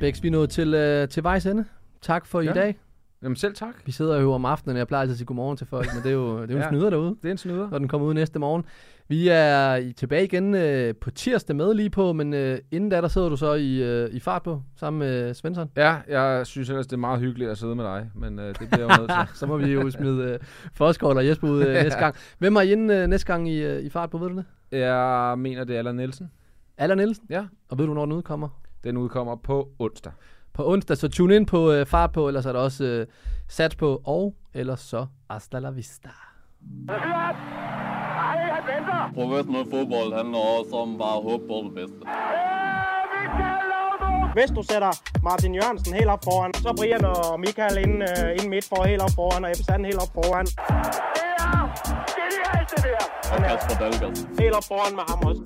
[0.00, 1.64] Bæks, vi er nået til, øh, til vejs ende.
[2.02, 2.50] Tak for ja.
[2.50, 2.78] i dag.
[3.22, 3.74] Jamen selv tak.
[3.86, 6.02] Vi sidder jo om aftenen, og jeg plejer altid at sige godmorgen til folk, men
[6.02, 6.68] det er jo, det er jo en Ja.
[6.68, 7.70] snyder derude, Det er en snyder.
[7.70, 8.64] når den kommer ud næste morgen.
[9.08, 13.08] Vi er tilbage igen øh, på tirsdag med lige på, men øh, inden da, der
[13.08, 15.70] sidder du så i, øh, i fart på, sammen med Svensson.
[15.76, 18.68] Ja, jeg synes ellers, det er meget hyggeligt at sidde med dig, men øh, det
[18.70, 19.36] bliver jo nødt til.
[19.38, 20.38] Så må vi jo smide øh,
[20.74, 22.14] Foskål og Jesper ud øh, næste gang.
[22.38, 24.44] Hvem er inde øh, næste gang i, øh, i fart på, ved du det?
[24.70, 26.30] Jeg mener, det er Allan Nielsen.
[26.78, 27.26] Allan Nielsen?
[27.30, 27.44] Ja.
[27.68, 28.48] Og ved du, hvornår den udkommer?
[28.84, 30.12] Den udkommer på onsdag.
[30.58, 33.06] På onsdag, så tune ind på øh, fart på, ellers er der også øh,
[33.48, 36.08] sats på, og ellers så hasta la vista.
[39.14, 42.00] Professionel fodbold handler også om bare at håbe på det bedste.
[44.34, 44.92] Hvis du sætter
[45.22, 49.02] Martin Jørgensen helt op foran, så Brian og Michael ind, uh, ind midt for helt
[49.02, 50.46] op foran, og Ebbe Sand helt op foran.
[53.32, 54.16] Og Kasper Dahlgaard.
[54.40, 55.42] Helt op foran med ham også.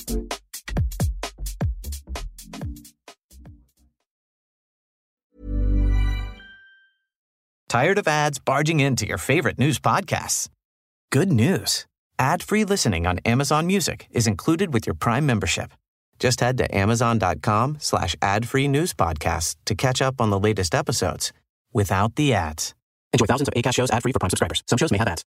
[7.72, 10.50] Tired of ads barging into your favorite news podcasts?
[11.10, 11.86] Good news.
[12.18, 15.72] Ad-free listening on Amazon Music is included with your Prime membership.
[16.18, 21.32] Just head to amazon.com slash ad-free news podcasts to catch up on the latest episodes
[21.72, 22.74] without the ads.
[23.14, 24.62] Enjoy thousands of ACAST shows ad-free for Prime subscribers.
[24.66, 25.24] Some shows may have ads.